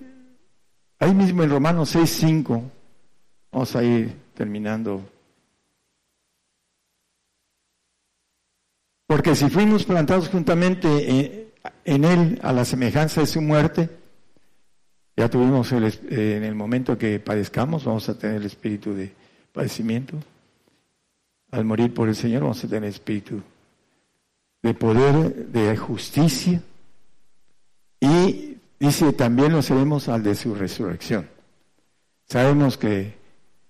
[0.99, 2.61] ahí mismo en Romanos 6.5,
[3.51, 5.01] vamos a ir terminando
[9.05, 11.51] Porque si fuimos plantados juntamente
[11.85, 14.02] en Él a la semejanza de su muerte,
[15.15, 19.13] ya tuvimos el, eh, en el momento que padezcamos, vamos a tener el espíritu de
[19.51, 20.17] padecimiento.
[21.51, 23.41] Al morir por el Señor vamos a tener el espíritu
[24.63, 26.61] de poder, de justicia.
[27.99, 31.29] Y dice, también lo seremos al de su resurrección.
[32.27, 33.13] Sabemos que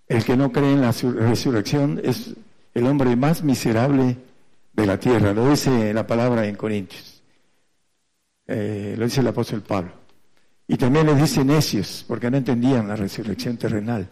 [0.07, 2.35] el que no cree en la resurrección es
[2.73, 4.17] el hombre más miserable
[4.71, 5.33] de la tierra.
[5.33, 7.21] Lo dice la palabra en Corintios.
[8.47, 10.02] Eh, lo dice el apóstol Pablo.
[10.67, 14.07] Y también le dice necios, porque no entendían la resurrección terrenal.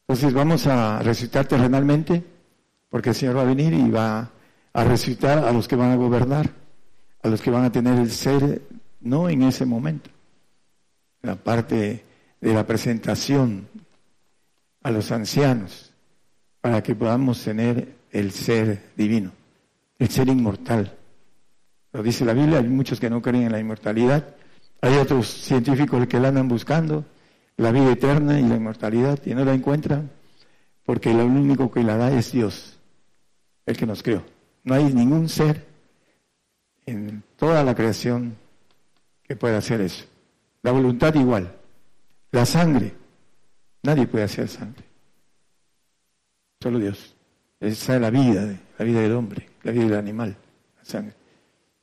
[0.00, 2.22] Entonces vamos a resucitar terrenalmente,
[2.88, 4.30] porque el Señor va a venir y va
[4.72, 6.50] a resucitar a los que van a gobernar,
[7.22, 8.62] a los que van a tener el ser,
[9.00, 10.10] no en ese momento.
[11.22, 12.04] La parte
[12.40, 13.66] de la presentación
[14.82, 15.92] a los ancianos,
[16.60, 19.32] para que podamos tener el ser divino
[19.98, 20.92] el ser inmortal.
[21.92, 24.34] Lo dice la Biblia, hay muchos que no creen en la inmortalidad,
[24.84, 27.04] hay otros científicos que la andan buscando,
[27.56, 30.10] la vida eterna y la inmortalidad, y no la encuentran,
[30.84, 32.78] porque lo único que la da es Dios,
[33.66, 34.24] el que nos creó.
[34.64, 35.64] No hay ningún ser
[36.86, 38.36] en toda la creación
[39.22, 40.04] que pueda hacer eso.
[40.62, 41.54] La voluntad igual.
[42.30, 42.94] La sangre.
[43.82, 44.84] Nadie puede hacer sangre.
[46.60, 47.14] Solo Dios.
[47.60, 50.36] Esa es la vida, la vida del hombre la vida del animal,
[50.76, 51.14] la sangre.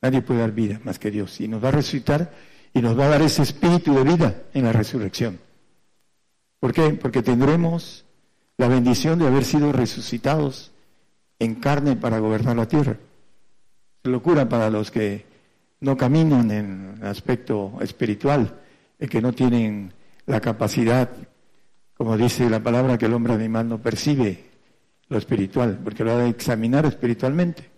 [0.00, 1.40] Nadie puede dar vida más que Dios.
[1.40, 2.32] Y nos va a resucitar
[2.74, 5.38] y nos va a dar ese espíritu de vida en la resurrección.
[6.60, 6.90] ¿Por qué?
[6.90, 8.04] Porque tendremos
[8.56, 10.72] la bendición de haber sido resucitados
[11.38, 12.96] en carne para gobernar la tierra.
[14.04, 15.26] Locura para los que
[15.80, 18.62] no caminan en aspecto espiritual,
[19.02, 19.92] y que no tienen
[20.26, 21.10] la capacidad,
[21.96, 24.44] como dice la palabra, que el hombre animal no percibe
[25.08, 27.68] lo espiritual, porque lo ha de examinar espiritualmente.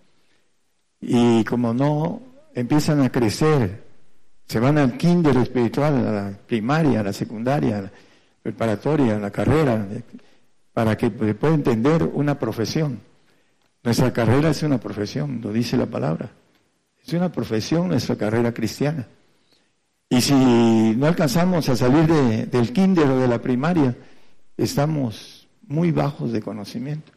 [1.01, 2.21] Y como no
[2.53, 3.84] empiezan a crecer,
[4.47, 7.91] se van al kinder espiritual, a la primaria, a la secundaria, a la
[8.41, 9.87] preparatoria, a la carrera,
[10.71, 12.99] para que pueda entender una profesión.
[13.83, 16.29] Nuestra carrera es una profesión, lo dice la palabra.
[17.05, 19.07] Es una profesión nuestra carrera cristiana.
[20.09, 23.95] Y si no alcanzamos a salir del kinder o de la primaria,
[24.57, 27.11] estamos muy bajos de conocimiento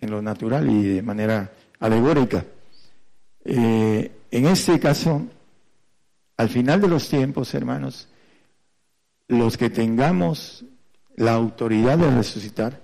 [0.00, 2.44] en lo natural y de manera alegórica.
[3.44, 5.22] Eh, en este caso,
[6.36, 8.08] al final de los tiempos, hermanos,
[9.28, 10.64] los que tengamos
[11.16, 12.80] la autoridad de resucitar,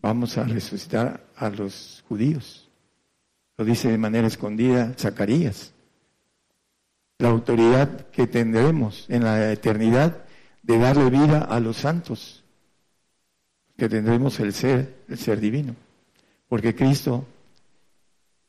[0.00, 2.68] vamos a resucitar a los judíos.
[3.56, 5.72] Lo dice de manera escondida Zacarías.
[7.18, 10.24] La autoridad que tendremos en la eternidad
[10.62, 12.42] de darle vida a los santos,
[13.76, 15.74] que tendremos el ser, el ser divino.
[16.48, 17.26] Porque Cristo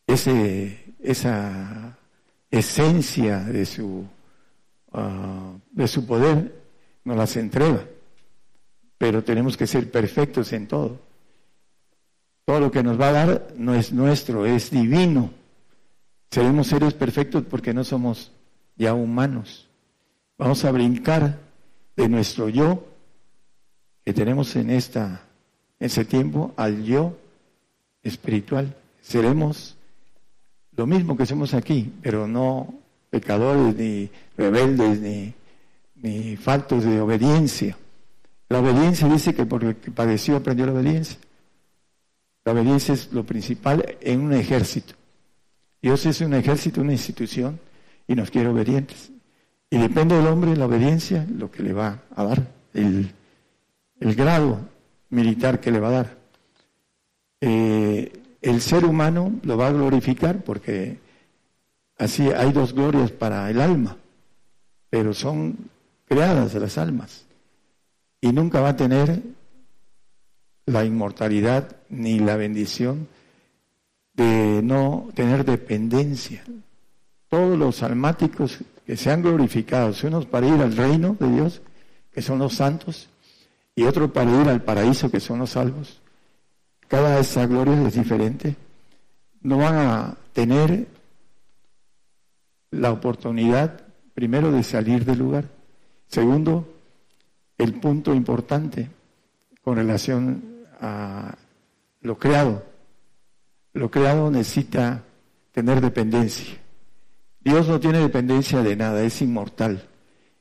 [0.07, 1.97] ese, esa
[2.51, 4.05] esencia de su,
[4.91, 6.61] ah, de su poder
[7.05, 7.85] nos las entrega.
[8.97, 10.99] Pero tenemos que ser perfectos en todo.
[12.45, 15.31] Todo lo que nos va a dar no es nuestro, es divino.
[16.29, 18.31] Seremos seres perfectos porque no somos
[18.75, 19.67] ya humanos.
[20.37, 21.39] Vamos a brincar
[21.95, 22.85] de nuestro yo
[24.03, 25.23] que tenemos en esta,
[25.79, 27.17] ese tiempo al yo
[28.03, 28.75] espiritual.
[29.01, 29.77] Seremos
[30.75, 32.73] lo mismo que somos aquí, pero no
[33.09, 35.33] pecadores, ni rebeldes, ni,
[35.95, 37.77] ni faltos de obediencia.
[38.49, 41.17] La obediencia dice que por el que padeció aprendió la obediencia.
[42.43, 44.95] La obediencia es lo principal en un ejército.
[45.81, 47.59] Dios es un ejército, una institución,
[48.07, 49.11] y nos quiere obedientes.
[49.69, 53.13] Y depende del hombre la obediencia, lo que le va a dar, el,
[53.99, 54.59] grado
[55.09, 56.17] militar que le va a dar.
[57.39, 60.97] Eh, el ser humano lo va a glorificar porque
[61.97, 63.97] así hay dos glorias para el alma,
[64.89, 65.69] pero son
[66.05, 67.25] creadas las almas.
[68.19, 69.21] Y nunca va a tener
[70.65, 73.07] la inmortalidad ni la bendición
[74.13, 76.43] de no tener dependencia.
[77.29, 81.61] Todos los almáticos que se han glorificado, unos para ir al reino de Dios,
[82.11, 83.09] que son los santos,
[83.75, 86.00] y otros para ir al paraíso, que son los salvos,
[86.91, 88.57] cada esa gloria es diferente,
[89.43, 90.89] no van a tener
[92.69, 93.79] la oportunidad,
[94.13, 95.45] primero, de salir del lugar.
[96.07, 96.67] Segundo,
[97.57, 98.89] el punto importante
[99.63, 101.33] con relación a
[102.01, 102.61] lo creado.
[103.71, 105.01] Lo creado necesita
[105.53, 106.57] tener dependencia.
[107.39, 109.87] Dios no tiene dependencia de nada, es inmortal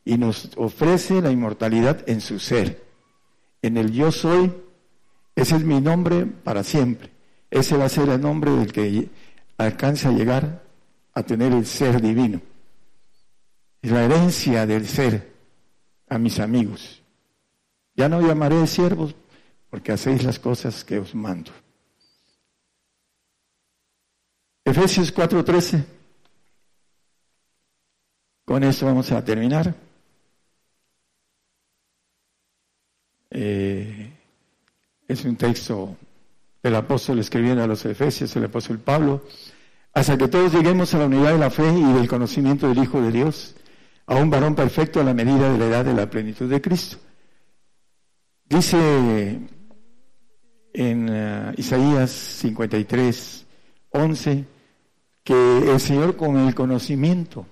[0.05, 2.83] y nos ofrece la inmortalidad en su ser.
[3.63, 4.53] En el yo soy,
[5.41, 7.11] ese es mi nombre para siempre.
[7.51, 9.09] Ese va a ser el nombre del que
[9.57, 10.63] alcance a llegar
[11.15, 12.43] a tener el ser divino.
[13.81, 15.33] Es la herencia del ser
[16.11, 17.03] a mis amigos.
[17.95, 19.15] Ya no llamaré siervos
[19.71, 21.53] porque hacéis las cosas que os mando.
[24.63, 25.87] Efesios 4:13.
[28.45, 29.75] Con eso vamos a terminar.
[33.31, 34.00] Eh,
[35.11, 35.97] es un texto
[36.63, 39.25] del apóstol escribiendo a los Efesios, el apóstol Pablo,
[39.93, 43.01] hasta que todos lleguemos a la unidad de la fe y del conocimiento del Hijo
[43.03, 43.57] de Dios,
[44.07, 46.99] a un varón perfecto a la medida de la edad de la plenitud de Cristo.
[48.45, 49.41] Dice
[50.73, 53.47] en uh, Isaías 53,
[53.91, 54.45] 11,
[55.25, 57.47] que el Señor con el conocimiento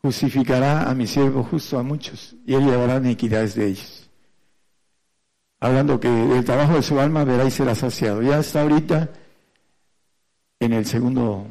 [0.00, 3.99] justificará a mi siervo justo a muchos y él llevará iniquidades de ellos.
[5.60, 8.22] Hablando que el trabajo de su alma verá y será saciado.
[8.22, 9.10] Ya está ahorita
[10.58, 11.46] en el segundo,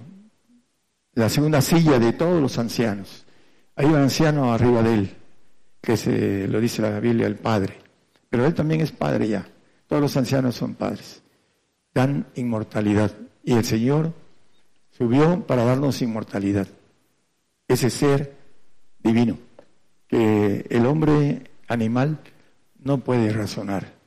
[1.14, 3.26] la segunda silla de todos los ancianos.
[3.76, 5.16] Hay un anciano arriba de él,
[5.80, 7.78] que se lo dice la Biblia, el Padre.
[8.30, 9.48] Pero él también es Padre ya.
[9.88, 11.24] Todos los ancianos son padres.
[11.94, 13.12] Dan inmortalidad.
[13.44, 14.14] Y el Señor
[14.92, 16.68] subió para darnos inmortalidad.
[17.68, 18.36] Ese ser
[19.00, 19.38] divino,
[20.08, 22.20] que el hombre animal
[22.80, 23.99] no puede razonar.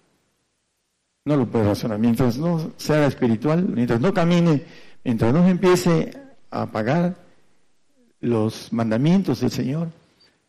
[1.24, 1.98] No lo puede razonar.
[1.98, 4.64] Mientras no sea espiritual, mientras no camine,
[5.04, 6.12] mientras no empiece
[6.50, 7.16] a pagar
[8.20, 9.88] los mandamientos del Señor,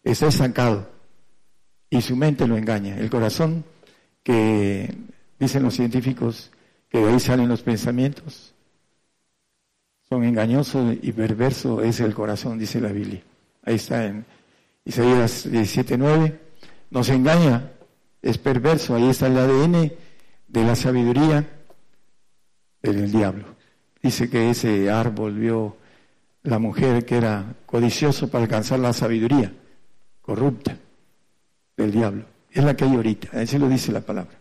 [0.03, 0.89] está estancado
[1.89, 2.97] y su mente lo engaña.
[2.97, 3.63] El corazón
[4.23, 4.95] que
[5.39, 6.51] dicen los científicos
[6.89, 8.53] que de ahí salen los pensamientos,
[10.09, 13.21] son engañosos y perverso es el corazón, dice la Biblia.
[13.63, 14.25] Ahí está en
[14.85, 16.39] Isaías 17:9.
[16.91, 17.71] Nos engaña,
[18.21, 19.91] es perverso, ahí está el ADN
[20.53, 21.43] de la sabiduría
[22.81, 23.45] del diablo.
[24.01, 25.77] Dice que ese árbol vio
[26.43, 29.51] la mujer que era codicioso para alcanzar la sabiduría,
[30.21, 30.77] corrupta
[31.75, 32.25] del diablo.
[32.51, 34.37] Es la que hay ahorita, así lo dice la palabra.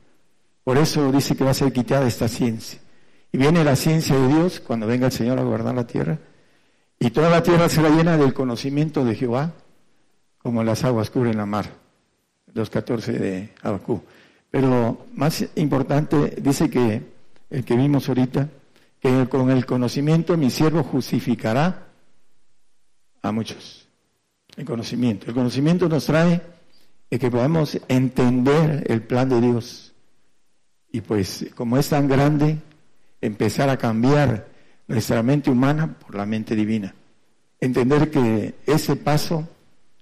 [0.63, 2.79] Por eso dice que va a ser quitada esta ciencia.
[3.33, 6.19] Y viene la ciencia de Dios cuando venga el Señor a gobernar la tierra.
[6.99, 9.55] Y toda la tierra será llena del conocimiento de Jehová,
[10.37, 11.71] como las aguas cubren la mar.
[12.53, 14.03] Los 14 de Abacú.
[14.53, 17.03] Pero más importante, dice que
[17.51, 18.49] el que vimos ahorita,
[19.01, 21.89] que con el conocimiento mi siervo justificará
[23.21, 23.89] a muchos.
[24.57, 25.27] El conocimiento.
[25.27, 26.41] El conocimiento nos trae
[27.11, 29.93] que podamos entender el plan de Dios
[30.93, 32.59] y pues como es tan grande,
[33.21, 34.47] empezar a cambiar
[34.87, 36.95] nuestra mente humana por la mente divina.
[37.59, 39.49] Entender que ese paso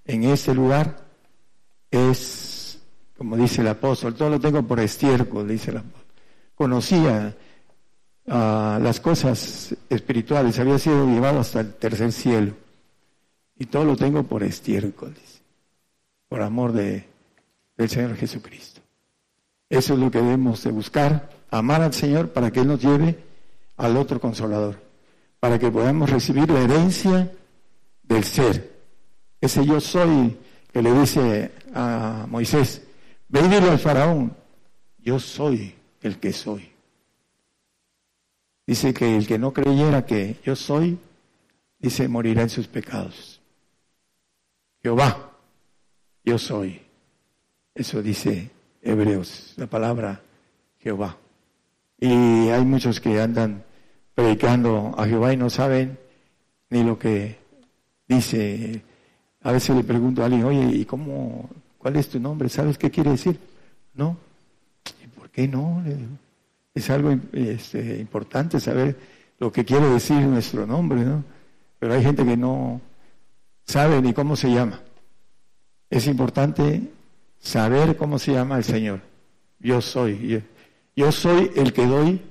[0.05, 0.97] en ese lugar
[1.89, 2.19] es,
[3.21, 6.15] como dice el apóstol, todo lo tengo por estiércol, dice el apóstol.
[6.55, 7.37] Conocía
[8.27, 12.53] ah, las cosas espirituales, había sido llevado hasta el tercer cielo.
[13.59, 15.43] Y todo lo tengo por estiércol, dice,
[16.29, 17.05] por amor de,
[17.77, 18.81] del Señor Jesucristo.
[19.69, 23.19] Eso es lo que debemos de buscar, amar al Señor para que Él nos lleve
[23.77, 24.81] al otro consolador,
[25.39, 27.31] para que podamos recibir la herencia
[28.01, 28.79] del ser.
[29.39, 30.39] Ese yo soy
[30.73, 32.87] que le dice a Moisés,
[33.31, 34.35] Ve al faraón,
[34.99, 36.69] yo soy el que soy.
[38.67, 40.99] Dice que el que no creyera que yo soy,
[41.79, 43.39] dice, morirá en sus pecados.
[44.83, 45.31] Jehová,
[46.25, 46.81] yo soy.
[47.73, 48.51] Eso dice
[48.81, 50.21] Hebreos, la palabra
[50.79, 51.15] Jehová.
[52.01, 53.63] Y hay muchos que andan
[54.13, 55.97] predicando a Jehová y no saben
[56.69, 57.37] ni lo que
[58.09, 58.81] dice.
[59.41, 61.49] A veces le pregunto a alguien, oye, ¿y cómo,
[61.81, 62.47] cuál es tu nombre?
[62.47, 63.39] ¿Sabes qué quiere decir?
[63.95, 64.15] No.
[65.03, 65.83] ¿Y por qué no?
[66.75, 68.95] Es algo este, importante saber
[69.39, 71.23] lo que quiere decir nuestro nombre, ¿no?
[71.79, 72.79] Pero hay gente que no
[73.65, 74.79] sabe ni cómo se llama.
[75.89, 76.83] Es importante
[77.39, 79.01] saber cómo se llama el Señor.
[79.59, 80.43] Yo soy.
[80.95, 82.21] Yo soy el que doy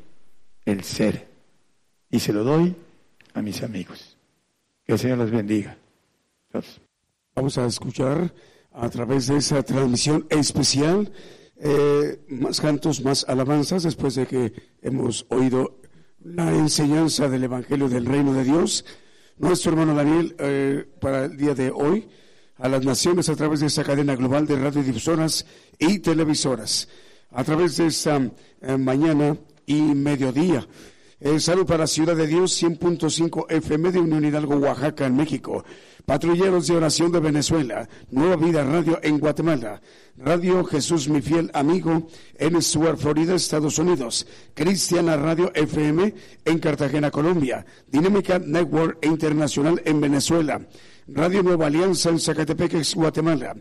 [0.64, 1.26] el ser.
[2.08, 2.76] Y se lo doy
[3.34, 4.16] a mis amigos.
[4.86, 5.76] Que el Señor los bendiga.
[7.34, 8.32] Vamos a escuchar
[8.72, 11.12] a través de esa transmisión especial
[11.62, 15.80] eh, más cantos, más alabanzas, después de que hemos oído
[16.24, 18.84] la enseñanza del Evangelio del Reino de Dios.
[19.36, 22.08] Nuestro hermano Daniel, eh, para el día de hoy,
[22.56, 25.44] a las naciones a través de esta cadena global de radiodifusoras
[25.78, 26.88] y televisoras,
[27.30, 28.16] a través de esta
[28.62, 29.36] eh, mañana
[29.66, 30.66] y mediodía.
[31.38, 35.62] salud para Ciudad de Dios, 100.5 FM de Unión Hidalgo, Oaxaca, en México.
[36.04, 39.80] Patrulleros de Oración de Venezuela, Nueva Vida Radio en Guatemala,
[40.16, 46.14] Radio Jesús mi fiel amigo en Stuart, Florida, Estados Unidos, Cristiana Radio FM
[46.44, 50.60] en Cartagena, Colombia, Dinámica Network Internacional en Venezuela,
[51.08, 53.56] Radio Nueva Alianza en Zacatepec, Guatemala,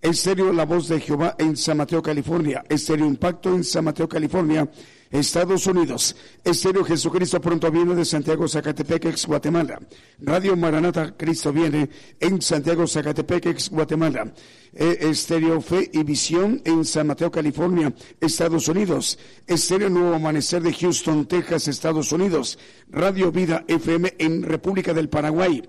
[0.00, 4.68] Estéreo La Voz de Jehová en San Mateo, California, Estéreo Impacto en San Mateo, California,
[5.12, 6.16] Estados Unidos.
[6.42, 9.78] Estéreo Jesucristo pronto viene de Santiago, Zacatepec, ex Guatemala.
[10.20, 14.32] Radio Maranata Cristo viene en Santiago, Zacatepec, ex Guatemala.
[14.74, 19.18] E, Estéreo Fe y Visión en San Mateo, California, Estados Unidos.
[19.46, 22.58] Estéreo Nuevo Amanecer de Houston, Texas, Estados Unidos.
[22.88, 25.62] Radio Vida FM en República del Paraguay.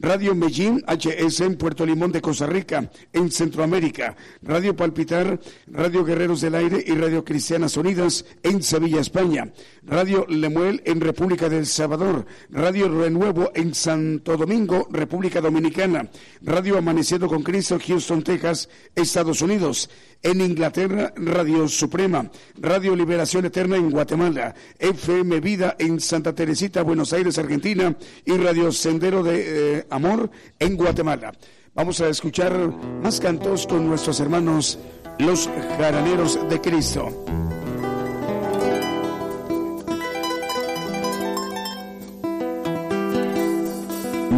[0.00, 6.40] Radio Medellín HS en Puerto Limón de Costa Rica, en Centroamérica, Radio Palpitar, Radio Guerreros
[6.40, 9.52] del Aire y Radio Cristianas Unidas en Sevilla, España,
[9.82, 16.08] Radio Lemuel en República del Salvador, Radio Renuevo en Santo Domingo, República Dominicana,
[16.42, 19.90] Radio Amaneciendo con Cristo, Houston, Texas, Estados Unidos,
[20.22, 27.12] en Inglaterra, Radio Suprema, Radio Liberación Eterna en Guatemala, FM Vida en Santa Teresita, Buenos
[27.12, 31.32] Aires, Argentina, y Radio Sendero de eh, Amor en Guatemala.
[31.74, 32.52] Vamos a escuchar
[33.02, 34.78] más cantos con nuestros hermanos,
[35.18, 37.24] los jaraneros de Cristo.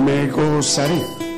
[0.05, 1.30] Me gozaré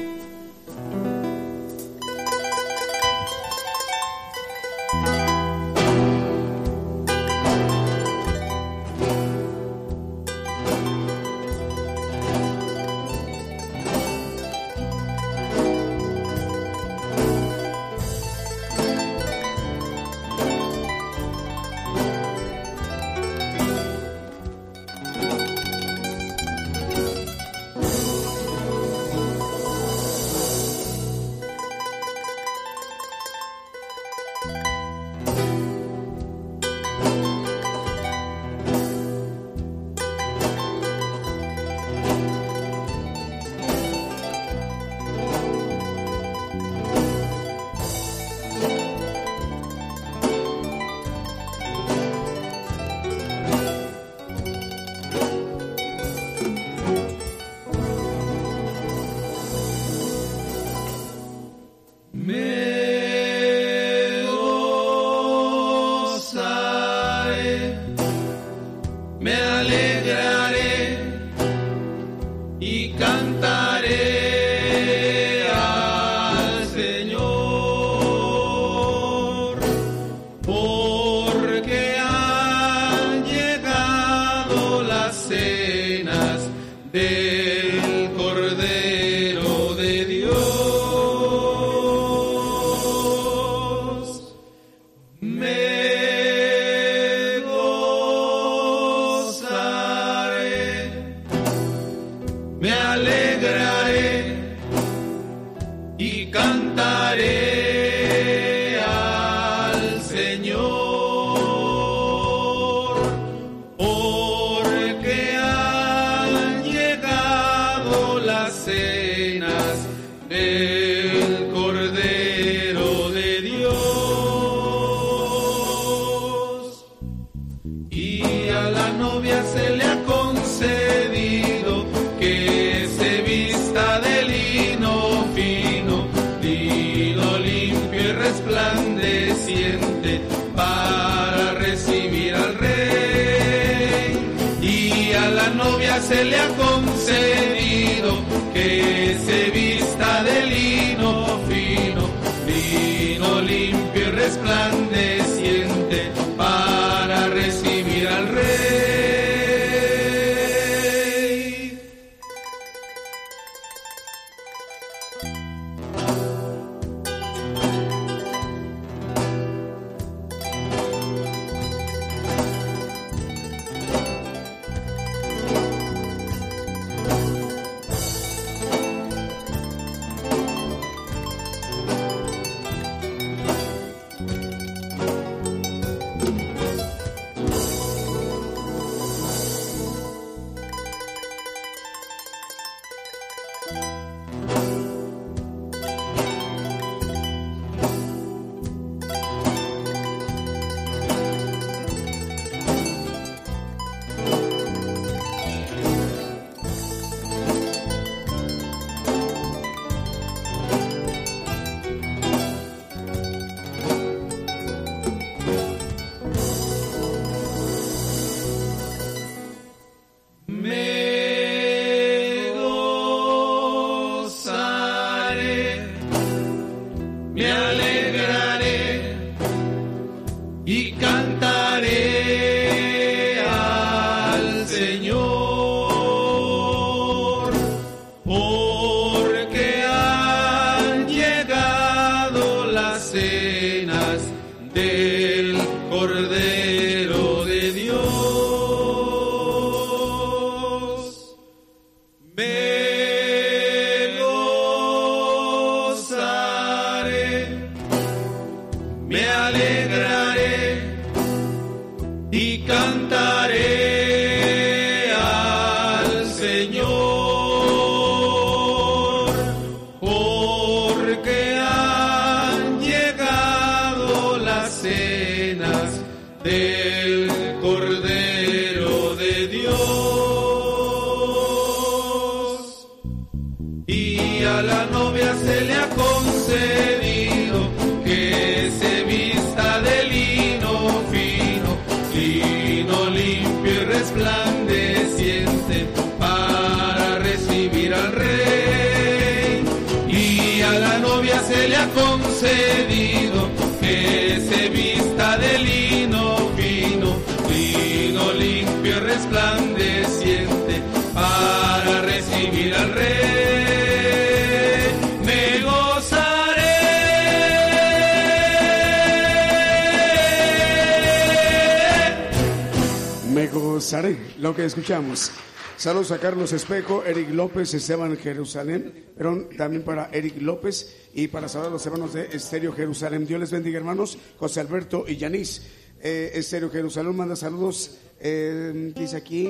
[325.77, 331.49] Saludos a Carlos Espejo, Eric López, Esteban Jerusalén, pero también para Eric López y para
[331.49, 333.25] saludar a los hermanos de Estéreo Jerusalén.
[333.25, 334.19] Dios les bendiga, hermanos.
[334.39, 335.63] José Alberto y Yanis.
[336.01, 339.49] Eh, Estéreo Jerusalén manda saludos, eh, dice aquí,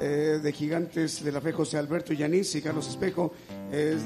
[0.00, 3.32] eh, de Gigantes de la Fe, José Alberto y Yanis y Carlos Espejo,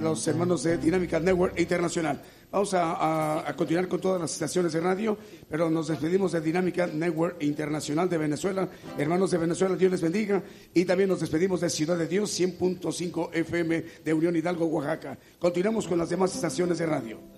[0.02, 2.22] los hermanos de Dinámica Network Internacional.
[2.50, 5.18] Vamos a, continuar con todas las estaciones de radio,
[5.50, 8.68] pero nos despedimos de Dinámica Network Internacional de Venezuela.
[8.96, 10.42] Hermanos de Venezuela, Dios les bendiga.
[10.72, 15.18] Y también nos despedimos de Ciudad de Dios, 100.5 FM de Unión Hidalgo, Oaxaca.
[15.38, 17.37] Continuamos con las demás estaciones de radio.